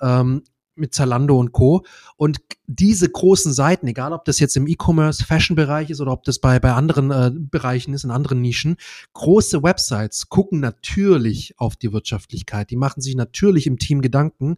ähm, 0.00 0.42
mit 0.76 0.94
Zalando 0.94 1.38
und 1.38 1.52
Co. 1.52 1.84
Und 2.16 2.38
diese 2.66 3.08
großen 3.08 3.52
Seiten, 3.52 3.86
egal 3.86 4.12
ob 4.12 4.24
das 4.24 4.40
jetzt 4.40 4.56
im 4.56 4.66
E-Commerce, 4.66 5.24
Fashion-Bereich 5.24 5.90
ist 5.90 6.00
oder 6.00 6.12
ob 6.12 6.24
das 6.24 6.38
bei, 6.38 6.58
bei 6.58 6.72
anderen 6.72 7.10
äh, 7.10 7.30
Bereichen 7.32 7.94
ist, 7.94 8.04
in 8.04 8.10
anderen 8.10 8.40
Nischen, 8.40 8.76
große 9.12 9.62
Websites 9.62 10.28
gucken 10.28 10.60
natürlich 10.60 11.54
auf 11.58 11.76
die 11.76 11.92
Wirtschaftlichkeit. 11.92 12.70
Die 12.70 12.76
machen 12.76 13.02
sich 13.02 13.14
natürlich 13.14 13.66
im 13.66 13.78
Team 13.78 14.00
Gedanken, 14.00 14.56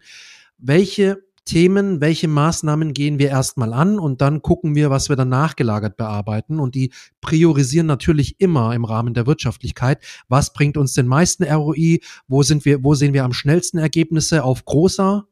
welche 0.58 1.22
Themen, 1.46 2.00
welche 2.00 2.28
Maßnahmen 2.28 2.92
gehen 2.92 3.18
wir 3.18 3.28
erstmal 3.28 3.72
an 3.72 3.98
und 3.98 4.20
dann 4.20 4.42
gucken 4.42 4.74
wir, 4.74 4.90
was 4.90 5.08
wir 5.08 5.16
dann 5.16 5.30
nachgelagert 5.30 5.96
bearbeiten. 5.96 6.60
Und 6.60 6.74
die 6.74 6.92
priorisieren 7.20 7.86
natürlich 7.86 8.40
immer 8.40 8.74
im 8.74 8.84
Rahmen 8.84 9.14
der 9.14 9.26
Wirtschaftlichkeit. 9.26 10.04
Was 10.28 10.52
bringt 10.52 10.76
uns 10.76 10.92
den 10.92 11.06
meisten 11.06 11.44
ROI? 11.44 12.00
Wo 12.28 12.42
sind 12.42 12.64
wir, 12.64 12.84
wo 12.84 12.94
sehen 12.94 13.14
wir 13.14 13.24
am 13.24 13.32
schnellsten 13.32 13.78
Ergebnisse 13.78 14.44
auf 14.44 14.64
großer, 14.64 15.26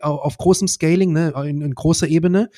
auf 0.00 0.38
großem 0.38 0.66
Scaling, 0.66 1.12
ne, 1.12 1.32
in, 1.46 1.60
in 1.60 1.74
großer 1.74 2.08
Ebene? 2.08 2.50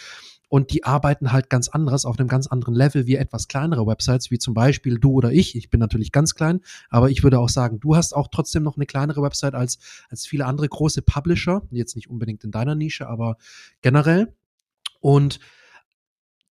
Und 0.53 0.71
die 0.71 0.85
arbeiten 0.85 1.33
halt 1.33 1.49
ganz 1.49 1.69
anderes 1.69 2.05
auf 2.05 2.19
einem 2.19 2.29
ganz 2.29 2.47
anderen 2.47 2.75
Level 2.75 3.07
wie 3.07 3.17
etwas 3.17 3.49
kleinere 3.49 3.87
Websites, 3.87 4.31
wie 4.31 4.39
zum 4.39 4.53
Beispiel 4.53 4.99
du 4.99 5.13
oder 5.13 5.33
ich. 5.33 5.57
Ich 5.57 5.71
bin 5.71 5.81
natürlich 5.81 6.13
ganz 6.13 6.35
klein, 6.35 6.61
aber 6.91 7.09
ich 7.09 7.23
würde 7.23 7.39
auch 7.39 7.49
sagen, 7.49 7.81
du 7.81 7.97
hast 7.97 8.13
auch 8.13 8.29
trotzdem 8.31 8.63
noch 8.63 8.77
eine 8.77 8.85
kleinere 8.85 9.23
Website 9.23 9.55
als, 9.55 9.79
als 10.11 10.27
viele 10.27 10.45
andere 10.45 10.69
große 10.69 11.01
Publisher. 11.01 11.63
Jetzt 11.71 11.97
nicht 11.97 12.11
unbedingt 12.11 12.45
in 12.45 12.51
deiner 12.51 12.75
Nische, 12.75 13.09
aber 13.09 13.39
generell. 13.81 14.35
Und 15.01 15.41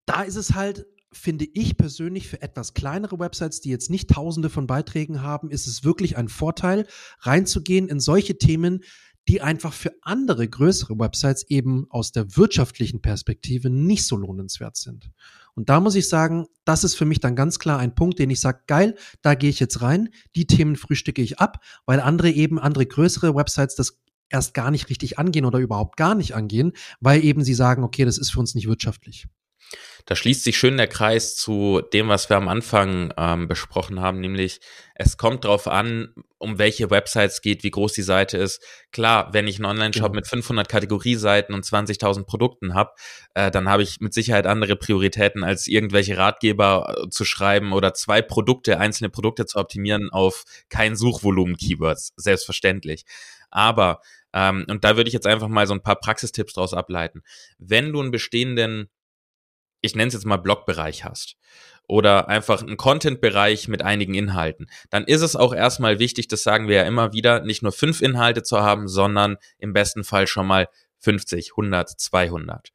da 0.06 0.22
ist 0.22 0.36
es 0.36 0.54
halt 0.54 0.86
finde 1.12 1.44
ich 1.54 1.76
persönlich 1.76 2.28
für 2.28 2.40
etwas 2.40 2.72
kleinere 2.72 3.18
Websites, 3.18 3.60
die 3.60 3.70
jetzt 3.70 3.90
nicht 3.90 4.10
tausende 4.10 4.48
von 4.48 4.66
Beiträgen 4.66 5.22
haben, 5.22 5.50
ist 5.50 5.66
es 5.66 5.82
wirklich 5.82 6.16
ein 6.16 6.28
Vorteil, 6.28 6.86
reinzugehen 7.18 7.88
in 7.88 7.98
solche 7.98 8.38
Themen, 8.38 8.84
die 9.28 9.40
einfach 9.40 9.72
für 9.72 9.92
andere 10.02 10.48
größere 10.48 10.98
Websites 10.98 11.44
eben 11.48 11.86
aus 11.90 12.12
der 12.12 12.36
wirtschaftlichen 12.36 13.00
Perspektive 13.00 13.70
nicht 13.70 14.06
so 14.06 14.16
lohnenswert 14.16 14.76
sind. 14.76 15.10
Und 15.54 15.68
da 15.68 15.80
muss 15.80 15.94
ich 15.94 16.08
sagen, 16.08 16.46
das 16.64 16.84
ist 16.84 16.94
für 16.94 17.04
mich 17.04 17.20
dann 17.20 17.36
ganz 17.36 17.58
klar 17.58 17.78
ein 17.78 17.94
Punkt, 17.94 18.18
den 18.18 18.30
ich 18.30 18.40
sage, 18.40 18.60
geil, 18.66 18.96
da 19.22 19.34
gehe 19.34 19.50
ich 19.50 19.60
jetzt 19.60 19.82
rein, 19.82 20.08
die 20.36 20.46
Themen 20.46 20.76
frühstücke 20.76 21.22
ich 21.22 21.38
ab, 21.38 21.62
weil 21.86 22.00
andere 22.00 22.30
eben, 22.30 22.58
andere 22.58 22.86
größere 22.86 23.34
Websites 23.34 23.74
das 23.74 24.00
erst 24.30 24.54
gar 24.54 24.70
nicht 24.70 24.88
richtig 24.88 25.18
angehen 25.18 25.44
oder 25.44 25.58
überhaupt 25.58 25.96
gar 25.96 26.14
nicht 26.14 26.34
angehen, 26.34 26.72
weil 27.00 27.24
eben 27.24 27.44
sie 27.44 27.54
sagen, 27.54 27.82
okay, 27.82 28.04
das 28.04 28.16
ist 28.16 28.30
für 28.30 28.40
uns 28.40 28.54
nicht 28.54 28.68
wirtschaftlich. 28.68 29.26
Da 30.06 30.16
schließt 30.16 30.42
sich 30.42 30.58
schön 30.58 30.76
der 30.76 30.88
Kreis 30.88 31.36
zu 31.36 31.82
dem, 31.92 32.08
was 32.08 32.28
wir 32.28 32.36
am 32.36 32.48
Anfang 32.48 33.12
ähm, 33.16 33.46
besprochen 33.46 34.00
haben, 34.00 34.20
nämlich 34.20 34.60
es 34.94 35.16
kommt 35.16 35.44
darauf 35.44 35.68
an, 35.68 36.14
um 36.38 36.58
welche 36.58 36.90
Websites 36.90 37.42
geht, 37.42 37.62
wie 37.62 37.70
groß 37.70 37.92
die 37.92 38.02
Seite 38.02 38.36
ist. 38.36 38.62
Klar, 38.92 39.32
wenn 39.32 39.46
ich 39.46 39.56
einen 39.56 39.66
Online-Shop 39.66 40.06
genau. 40.06 40.16
mit 40.16 40.26
500 40.26 40.68
Kategorieseiten 40.68 41.54
und 41.54 41.64
20.000 41.64 42.24
Produkten 42.24 42.74
habe, 42.74 42.90
äh, 43.34 43.50
dann 43.50 43.68
habe 43.68 43.82
ich 43.82 44.00
mit 44.00 44.12
Sicherheit 44.12 44.46
andere 44.46 44.76
Prioritäten, 44.76 45.44
als 45.44 45.68
irgendwelche 45.68 46.18
Ratgeber 46.18 47.04
äh, 47.04 47.08
zu 47.08 47.24
schreiben 47.24 47.72
oder 47.72 47.94
zwei 47.94 48.20
Produkte, 48.20 48.78
einzelne 48.78 49.10
Produkte 49.10 49.46
zu 49.46 49.58
optimieren 49.58 50.10
auf 50.10 50.44
kein 50.68 50.96
Suchvolumen-Keywords. 50.96 52.14
Selbstverständlich. 52.16 53.04
Aber, 53.50 54.00
ähm, 54.32 54.64
und 54.68 54.84
da 54.84 54.96
würde 54.96 55.08
ich 55.08 55.14
jetzt 55.14 55.26
einfach 55.26 55.48
mal 55.48 55.66
so 55.66 55.74
ein 55.74 55.82
paar 55.82 56.00
Praxistipps 56.00 56.54
draus 56.54 56.74
ableiten. 56.74 57.22
Wenn 57.58 57.92
du 57.92 58.00
einen 58.00 58.10
bestehenden 58.10 58.88
ich 59.80 59.94
nenne 59.94 60.08
es 60.08 60.14
jetzt 60.14 60.26
mal 60.26 60.36
Blogbereich 60.36 61.04
hast 61.04 61.36
oder 61.86 62.28
einfach 62.28 62.62
einen 62.62 62.76
Content-Bereich 62.76 63.66
mit 63.66 63.82
einigen 63.82 64.14
Inhalten, 64.14 64.68
dann 64.90 65.04
ist 65.04 65.22
es 65.22 65.34
auch 65.34 65.52
erstmal 65.52 65.98
wichtig, 65.98 66.28
das 66.28 66.42
sagen 66.42 66.68
wir 66.68 66.76
ja 66.76 66.82
immer 66.84 67.12
wieder, 67.12 67.40
nicht 67.40 67.62
nur 67.62 67.72
fünf 67.72 68.00
Inhalte 68.00 68.42
zu 68.42 68.60
haben, 68.60 68.86
sondern 68.86 69.36
im 69.58 69.72
besten 69.72 70.04
Fall 70.04 70.26
schon 70.26 70.46
mal 70.46 70.68
50, 71.00 71.52
100, 71.52 71.88
200. 71.88 72.68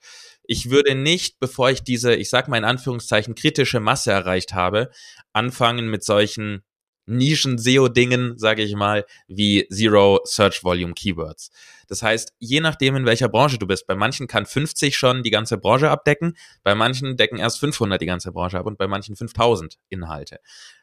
Ich 0.44 0.70
würde 0.70 0.96
nicht, 0.96 1.40
bevor 1.40 1.70
ich 1.70 1.84
diese, 1.84 2.14
ich 2.16 2.30
sag 2.30 2.48
mal 2.48 2.58
in 2.58 2.66
Anführungszeichen, 2.66 3.36
kritische 3.36 3.80
Masse 3.80 4.12
erreicht 4.12 4.54
habe, 4.54 4.92
anfangen 5.34 5.88
mit 5.88 6.04
solchen 6.04 6.64
Nischen-SEO-Dingen, 7.06 8.38
sage 8.38 8.64
ich 8.64 8.76
mal, 8.76 9.06
wie 9.28 9.68
Zero 9.70 10.22
Search 10.24 10.64
Volume 10.64 10.94
Keywords. 10.94 11.52
Das 11.88 12.02
heißt, 12.02 12.34
je 12.40 12.62
nachdem, 12.62 12.96
in 12.96 13.06
welcher 13.06 13.30
Branche 13.30 13.58
du 13.58 13.68
bist, 13.68 13.88
bei 13.88 13.96
manchen 13.96 14.28
kann 14.28 14.46
50 14.46 14.98
schon 14.98 15.24
die 15.24 15.30
ganze 15.30 15.58
Branche 15.58 15.90
abdecken, 15.90 16.36
bei 16.64 16.76
manchen 16.76 17.18
decken 17.18 17.38
erst 17.38 17.60
500 17.60 18.02
die 18.02 18.06
ganze 18.06 18.32
Branche 18.32 18.58
ab 18.58 18.66
und 18.66 18.78
bei 18.78 18.88
manchen 18.88 19.16
5000 19.16 19.78
Inhalte. 19.90 20.40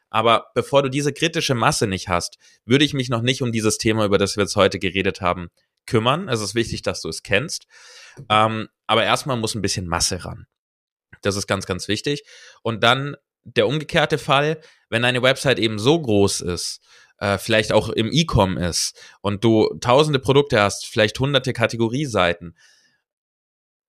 Aber 0.09 0.51
bevor 0.53 0.83
du 0.83 0.89
diese 0.89 1.11
kritische 1.11 1.55
Masse 1.55 1.87
nicht 1.87 2.07
hast, 2.07 2.37
würde 2.65 2.85
ich 2.85 2.93
mich 2.93 3.09
noch 3.09 3.21
nicht 3.21 3.41
um 3.41 3.51
dieses 3.51 3.77
Thema, 3.79 4.05
über 4.05 4.17
das 4.17 4.37
wir 4.37 4.43
jetzt 4.43 4.55
heute 4.55 4.77
geredet 4.77 5.21
haben, 5.21 5.49
kümmern. 5.85 6.29
Es 6.29 6.39
ist 6.39 6.55
wichtig, 6.55 6.83
dass 6.83 7.01
du 7.01 7.09
es 7.09 7.23
kennst. 7.23 7.65
Ähm, 8.29 8.69
aber 8.85 9.03
erstmal 9.03 9.37
muss 9.37 9.55
ein 9.55 9.61
bisschen 9.61 9.87
Masse 9.87 10.23
ran. 10.23 10.45
Das 11.23 11.35
ist 11.35 11.47
ganz, 11.47 11.65
ganz 11.65 11.87
wichtig. 11.87 12.23
Und 12.61 12.83
dann 12.83 13.15
der 13.43 13.67
umgekehrte 13.67 14.17
Fall, 14.17 14.61
wenn 14.93 15.01
deine 15.01 15.21
Website 15.21 15.59
eben 15.59 15.79
so 15.79 15.99
groß 15.99 16.41
ist, 16.41 16.79
äh, 17.17 17.37
vielleicht 17.37 17.73
auch 17.73 17.89
im 17.89 18.11
E-Com 18.11 18.57
ist 18.57 18.97
und 19.21 19.43
du 19.43 19.75
tausende 19.81 20.19
Produkte 20.19 20.61
hast, 20.61 20.85
vielleicht 20.85 21.19
hunderte 21.19 21.51
Kategorieseiten, 21.51 22.55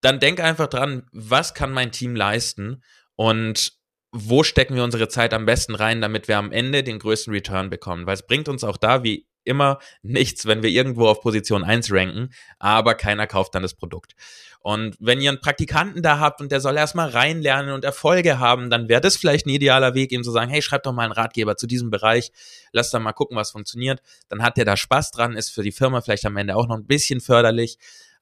dann 0.01 0.19
denk 0.19 0.41
einfach 0.41 0.67
dran, 0.67 1.07
was 1.13 1.55
kann 1.55 1.73
mein 1.73 1.93
Team 1.93 2.17
leisten 2.17 2.83
und 3.17 3.75
wo 4.13 4.45
stecken 4.45 4.77
wir 4.77 4.85
unsere 4.85 5.09
Zeit 5.09 5.35
am 5.35 5.47
besten 5.47 5.75
rein, 5.75 6.01
damit 6.01 6.29
wir 6.29 6.39
am 6.39 6.53
Ende 6.53 6.83
den 6.83 6.99
größten 6.99 7.33
Return 7.33 7.69
bekommen. 7.69 8.07
Weil 8.07 8.15
es 8.15 8.27
bringt 8.27 8.49
uns 8.49 8.65
auch 8.65 8.77
da, 8.77 9.03
wie 9.03 9.27
immer 9.45 9.79
nichts, 10.03 10.47
wenn 10.47 10.63
wir 10.63 10.71
irgendwo 10.71 11.07
auf 11.09 11.21
Position 11.21 11.65
1 11.65 11.93
ranken, 11.93 12.31
aber 12.59 12.95
keiner 12.95 13.27
kauft 13.27 13.55
dann 13.55 13.63
das 13.63 13.75
Produkt. 13.75 14.15
Und 14.61 14.97
wenn 14.99 15.21
ihr 15.21 15.29
einen 15.29 15.41
Praktikanten 15.41 16.03
da 16.03 16.19
habt 16.21 16.41
und 16.41 16.51
der 16.51 16.61
soll 16.61 16.79
erstmal 16.79 17.11
reinlernen 17.11 17.75
und 17.75 17.85
Erfolge 17.85 18.39
haben, 18.39 18.71
dann 18.71 18.89
wäre 18.89 19.03
das 19.03 19.17
vielleicht 19.17 19.45
ein 19.45 19.51
idealer 19.51 19.95
Weg, 19.95 20.11
ihm 20.11 20.23
zu 20.23 20.31
sagen, 20.31 20.51
hey, 20.51 20.63
schreib 20.63 20.85
doch 20.85 20.95
mal 20.95 21.03
einen 21.03 21.13
Ratgeber 21.13 21.59
zu 21.59 21.67
diesem 21.67 21.91
Bereich, 21.91 22.33
lass 22.73 22.91
da 22.91 22.99
mal 22.99 23.13
gucken, 23.13 23.37
was 23.37 23.51
funktioniert. 23.51 24.01
Dann 24.31 24.43
hat 24.43 24.57
der 24.57 24.65
da 24.65 24.79
Spaß 24.79 25.11
dran, 25.11 25.37
ist 25.37 25.51
für 25.51 25.63
die 25.63 25.71
Firma 25.71 26.01
vielleicht 26.01 26.25
am 26.25 26.39
Ende 26.39 26.57
auch 26.57 26.67
noch 26.67 26.77
ein 26.77 26.87
bisschen 26.87 27.21
förderlich. 27.21 27.77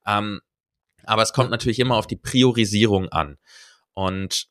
Ähm, 0.05 0.41
aber 1.05 1.23
es 1.23 1.33
kommt 1.33 1.51
natürlich 1.51 1.79
immer 1.79 1.97
auf 1.97 2.09
die 2.09 2.17
Priorisierung 2.17 3.09
an. 3.11 3.39
Und 3.95 4.49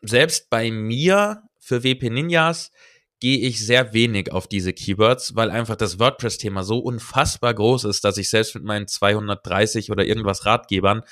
selbst 0.00 0.48
bei 0.48 0.70
mir 0.70 1.42
für 1.58 1.82
WP 1.82 2.10
Ninjas 2.10 2.70
gehe 3.20 3.38
ich 3.38 3.64
sehr 3.64 3.92
wenig 3.92 4.32
auf 4.32 4.48
diese 4.48 4.72
Keywords, 4.72 5.34
weil 5.34 5.50
einfach 5.50 5.76
das 5.76 5.98
WordPress-Thema 5.98 6.62
so 6.62 6.78
unfassbar 6.78 7.54
groß 7.54 7.84
ist, 7.84 8.04
dass 8.04 8.18
ich 8.18 8.28
selbst 8.28 8.54
mit 8.54 8.64
meinen 8.64 8.86
230 8.86 9.90
oder 9.90 10.04
irgendwas 10.04 10.46
Ratgebern, 10.46 11.02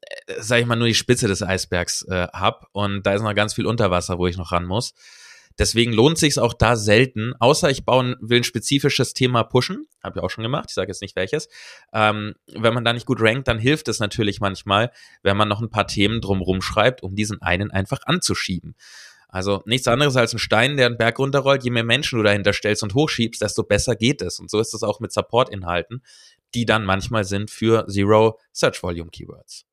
äh, 0.00 0.40
sage 0.40 0.62
ich 0.62 0.66
mal, 0.66 0.76
nur 0.76 0.88
die 0.88 0.94
Spitze 0.94 1.28
des 1.28 1.42
Eisbergs 1.42 2.02
äh, 2.08 2.28
habe 2.32 2.66
und 2.72 3.06
da 3.06 3.14
ist 3.14 3.22
noch 3.22 3.34
ganz 3.34 3.54
viel 3.54 3.66
Unterwasser, 3.66 4.18
wo 4.18 4.26
ich 4.26 4.36
noch 4.36 4.52
ran 4.52 4.64
muss. 4.66 4.94
Deswegen 5.58 5.92
lohnt 5.92 6.18
sich 6.18 6.38
auch 6.38 6.54
da 6.54 6.76
selten, 6.76 7.34
außer 7.40 7.68
ich 7.68 7.84
bauen, 7.84 8.14
will 8.20 8.38
ein 8.40 8.44
spezifisches 8.44 9.12
Thema 9.12 9.42
pushen, 9.42 9.88
habe 10.04 10.18
ich 10.18 10.22
auch 10.22 10.30
schon 10.30 10.44
gemacht, 10.44 10.66
ich 10.68 10.74
sage 10.74 10.88
jetzt 10.88 11.02
nicht 11.02 11.16
welches. 11.16 11.48
Ähm, 11.92 12.34
wenn 12.54 12.74
man 12.74 12.84
da 12.84 12.92
nicht 12.92 13.06
gut 13.06 13.20
rankt, 13.20 13.48
dann 13.48 13.58
hilft 13.58 13.88
es 13.88 13.98
natürlich 13.98 14.38
manchmal, 14.38 14.92
wenn 15.24 15.36
man 15.36 15.48
noch 15.48 15.60
ein 15.60 15.70
paar 15.70 15.88
Themen 15.88 16.20
drumrum 16.20 16.62
schreibt, 16.62 17.02
um 17.02 17.16
diesen 17.16 17.42
einen 17.42 17.72
einfach 17.72 18.00
anzuschieben. 18.04 18.76
Also 19.28 19.62
nichts 19.66 19.86
anderes 19.86 20.16
als 20.16 20.32
ein 20.32 20.38
Stein, 20.38 20.78
der 20.78 20.86
einen 20.86 20.96
Berg 20.96 21.18
runterrollt. 21.18 21.62
Je 21.62 21.70
mehr 21.70 21.84
Menschen 21.84 22.16
du 22.16 22.22
dahinter 22.22 22.54
stellst 22.54 22.82
und 22.82 22.94
hochschiebst, 22.94 23.42
desto 23.42 23.62
besser 23.62 23.94
geht 23.94 24.22
es. 24.22 24.40
Und 24.40 24.50
so 24.50 24.58
ist 24.58 24.72
es 24.72 24.82
auch 24.82 25.00
mit 25.00 25.12
Support-Inhalten, 25.12 26.02
die 26.54 26.64
dann 26.64 26.84
manchmal 26.84 27.24
sind 27.24 27.50
für 27.50 27.86
Zero 27.88 28.40
Search 28.52 28.82
Volume 28.82 29.10
Keywords. 29.10 29.66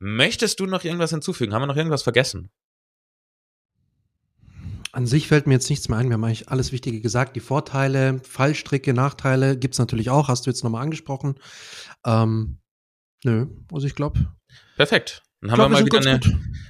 Möchtest 0.00 0.58
du 0.58 0.66
noch 0.66 0.82
irgendwas 0.82 1.10
hinzufügen? 1.10 1.54
Haben 1.54 1.62
wir 1.62 1.66
noch 1.66 1.76
irgendwas 1.76 2.02
vergessen? 2.02 2.50
An 4.92 5.06
sich 5.06 5.28
fällt 5.28 5.46
mir 5.46 5.54
jetzt 5.54 5.70
nichts 5.70 5.88
mehr 5.88 5.98
ein. 5.98 6.08
Wir 6.08 6.14
haben 6.14 6.24
eigentlich 6.24 6.48
alles 6.48 6.72
Wichtige 6.72 7.00
gesagt. 7.00 7.36
Die 7.36 7.40
Vorteile, 7.40 8.20
Fallstricke, 8.24 8.92
Nachteile 8.92 9.56
gibt's 9.56 9.78
natürlich 9.78 10.10
auch. 10.10 10.26
Hast 10.26 10.46
du 10.46 10.50
jetzt 10.50 10.64
nochmal 10.64 10.82
angesprochen. 10.82 11.36
Ähm, 12.04 12.58
nö, 13.22 13.46
also 13.72 13.86
ich 13.86 13.94
glaube. 13.94 14.34
Perfekt. 14.76 15.22
Dann 15.40 15.52
haben 15.52 15.56
glaub, 15.58 15.70
wir 15.70 15.78
mal 15.78 15.86
wieder, 15.86 15.98
eine, 15.98 16.20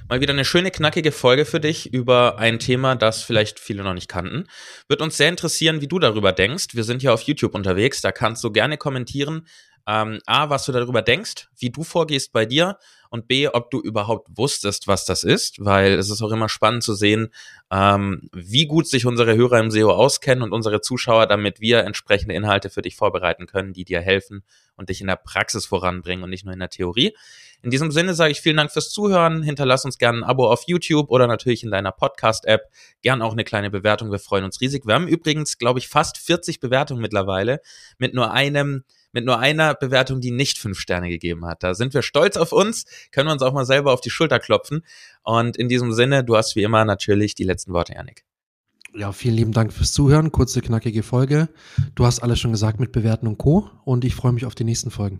mal 0.07 0.21
wieder 0.21 0.33
eine 0.33 0.45
schöne, 0.45 0.71
knackige 0.71 1.11
Folge 1.11 1.43
für 1.43 1.59
dich 1.59 1.93
über 1.93 2.37
ein 2.39 2.57
Thema, 2.57 2.95
das 2.95 3.21
vielleicht 3.21 3.59
viele 3.59 3.83
noch 3.83 3.93
nicht 3.93 4.07
kannten. 4.07 4.47
Wird 4.87 5.01
uns 5.01 5.17
sehr 5.17 5.27
interessieren, 5.27 5.81
wie 5.81 5.87
du 5.87 5.99
darüber 5.99 6.31
denkst. 6.31 6.67
Wir 6.73 6.85
sind 6.85 7.03
ja 7.03 7.13
auf 7.13 7.21
YouTube 7.23 7.53
unterwegs, 7.53 7.99
da 7.99 8.13
kannst 8.13 8.43
du 8.43 8.51
gerne 8.51 8.77
kommentieren. 8.77 9.45
Ähm, 9.87 10.19
A, 10.25 10.49
was 10.49 10.65
du 10.65 10.71
darüber 10.71 11.01
denkst, 11.01 11.49
wie 11.57 11.71
du 11.71 11.83
vorgehst 11.83 12.31
bei 12.31 12.45
dir 12.45 12.77
und 13.09 13.27
B, 13.27 13.49
ob 13.49 13.71
du 13.71 13.81
überhaupt 13.81 14.29
wusstest, 14.37 14.87
was 14.87 15.05
das 15.05 15.23
ist, 15.23 15.57
weil 15.59 15.93
es 15.93 16.09
ist 16.09 16.21
auch 16.21 16.31
immer 16.31 16.47
spannend 16.47 16.83
zu 16.83 16.93
sehen, 16.93 17.29
ähm, 17.71 18.29
wie 18.31 18.67
gut 18.67 18.87
sich 18.87 19.05
unsere 19.05 19.35
Hörer 19.35 19.59
im 19.59 19.69
SEO 19.69 19.91
auskennen 19.91 20.43
und 20.43 20.53
unsere 20.53 20.81
Zuschauer, 20.81 21.27
damit 21.27 21.59
wir 21.59 21.79
entsprechende 21.79 22.35
Inhalte 22.35 22.69
für 22.69 22.81
dich 22.81 22.95
vorbereiten 22.95 23.47
können, 23.47 23.73
die 23.73 23.83
dir 23.83 23.99
helfen 24.01 24.43
und 24.75 24.89
dich 24.89 25.01
in 25.01 25.07
der 25.07 25.17
Praxis 25.17 25.65
voranbringen 25.65 26.23
und 26.23 26.29
nicht 26.29 26.45
nur 26.45 26.53
in 26.53 26.59
der 26.59 26.69
Theorie. 26.69 27.13
In 27.63 27.69
diesem 27.69 27.91
Sinne 27.91 28.15
sage 28.15 28.31
ich 28.31 28.41
vielen 28.41 28.57
Dank 28.57 28.71
fürs 28.71 28.89
Zuhören. 28.89 29.43
Hinterlass 29.43 29.85
uns 29.85 29.97
gerne 29.97 30.19
ein 30.19 30.23
Abo 30.23 30.51
auf 30.51 30.63
YouTube 30.65 31.11
oder 31.11 31.27
natürlich 31.27 31.63
in 31.63 31.69
deiner 31.69 31.91
Podcast-App. 31.91 32.61
Gern 33.01 33.21
auch 33.21 33.33
eine 33.33 33.43
kleine 33.43 33.69
Bewertung. 33.69 34.11
Wir 34.11 34.19
freuen 34.19 34.43
uns 34.43 34.61
riesig. 34.61 34.87
Wir 34.87 34.95
haben 34.95 35.07
übrigens, 35.07 35.57
glaube 35.57 35.79
ich, 35.79 35.87
fast 35.87 36.17
40 36.17 36.59
Bewertungen 36.59 37.01
mittlerweile 37.01 37.61
mit 37.97 38.13
nur 38.13 38.31
einem 38.31 38.83
mit 39.13 39.25
nur 39.25 39.39
einer 39.39 39.75
Bewertung, 39.75 40.21
die 40.21 40.31
nicht 40.31 40.57
fünf 40.57 40.79
Sterne 40.79 41.09
gegeben 41.09 41.45
hat. 41.45 41.63
Da 41.63 41.73
sind 41.73 41.93
wir 41.93 42.01
stolz 42.01 42.37
auf 42.37 42.53
uns, 42.53 42.85
können 43.11 43.27
wir 43.27 43.33
uns 43.33 43.41
auch 43.41 43.51
mal 43.51 43.65
selber 43.65 43.91
auf 43.91 43.99
die 43.99 44.09
Schulter 44.09 44.39
klopfen. 44.39 44.85
Und 45.23 45.57
in 45.57 45.67
diesem 45.67 45.91
Sinne, 45.91 46.23
du 46.23 46.37
hast 46.37 46.55
wie 46.55 46.63
immer 46.63 46.85
natürlich 46.85 47.35
die 47.35 47.43
letzten 47.43 47.73
Worte, 47.73 47.93
Janik. 47.93 48.23
Ja, 48.93 49.11
vielen 49.11 49.35
lieben 49.35 49.51
Dank 49.51 49.71
fürs 49.71 49.93
Zuhören. 49.93 50.31
Kurze, 50.31 50.61
knackige 50.61 51.03
Folge. 51.03 51.49
Du 51.95 52.05
hast 52.05 52.19
alles 52.19 52.39
schon 52.39 52.51
gesagt 52.51 52.79
mit 52.79 52.91
Bewerten 52.91 53.27
und 53.27 53.37
Co. 53.37 53.69
Und 53.85 54.03
ich 54.03 54.15
freue 54.15 54.33
mich 54.33 54.45
auf 54.45 54.55
die 54.55 54.65
nächsten 54.65 54.91
Folgen. 54.91 55.19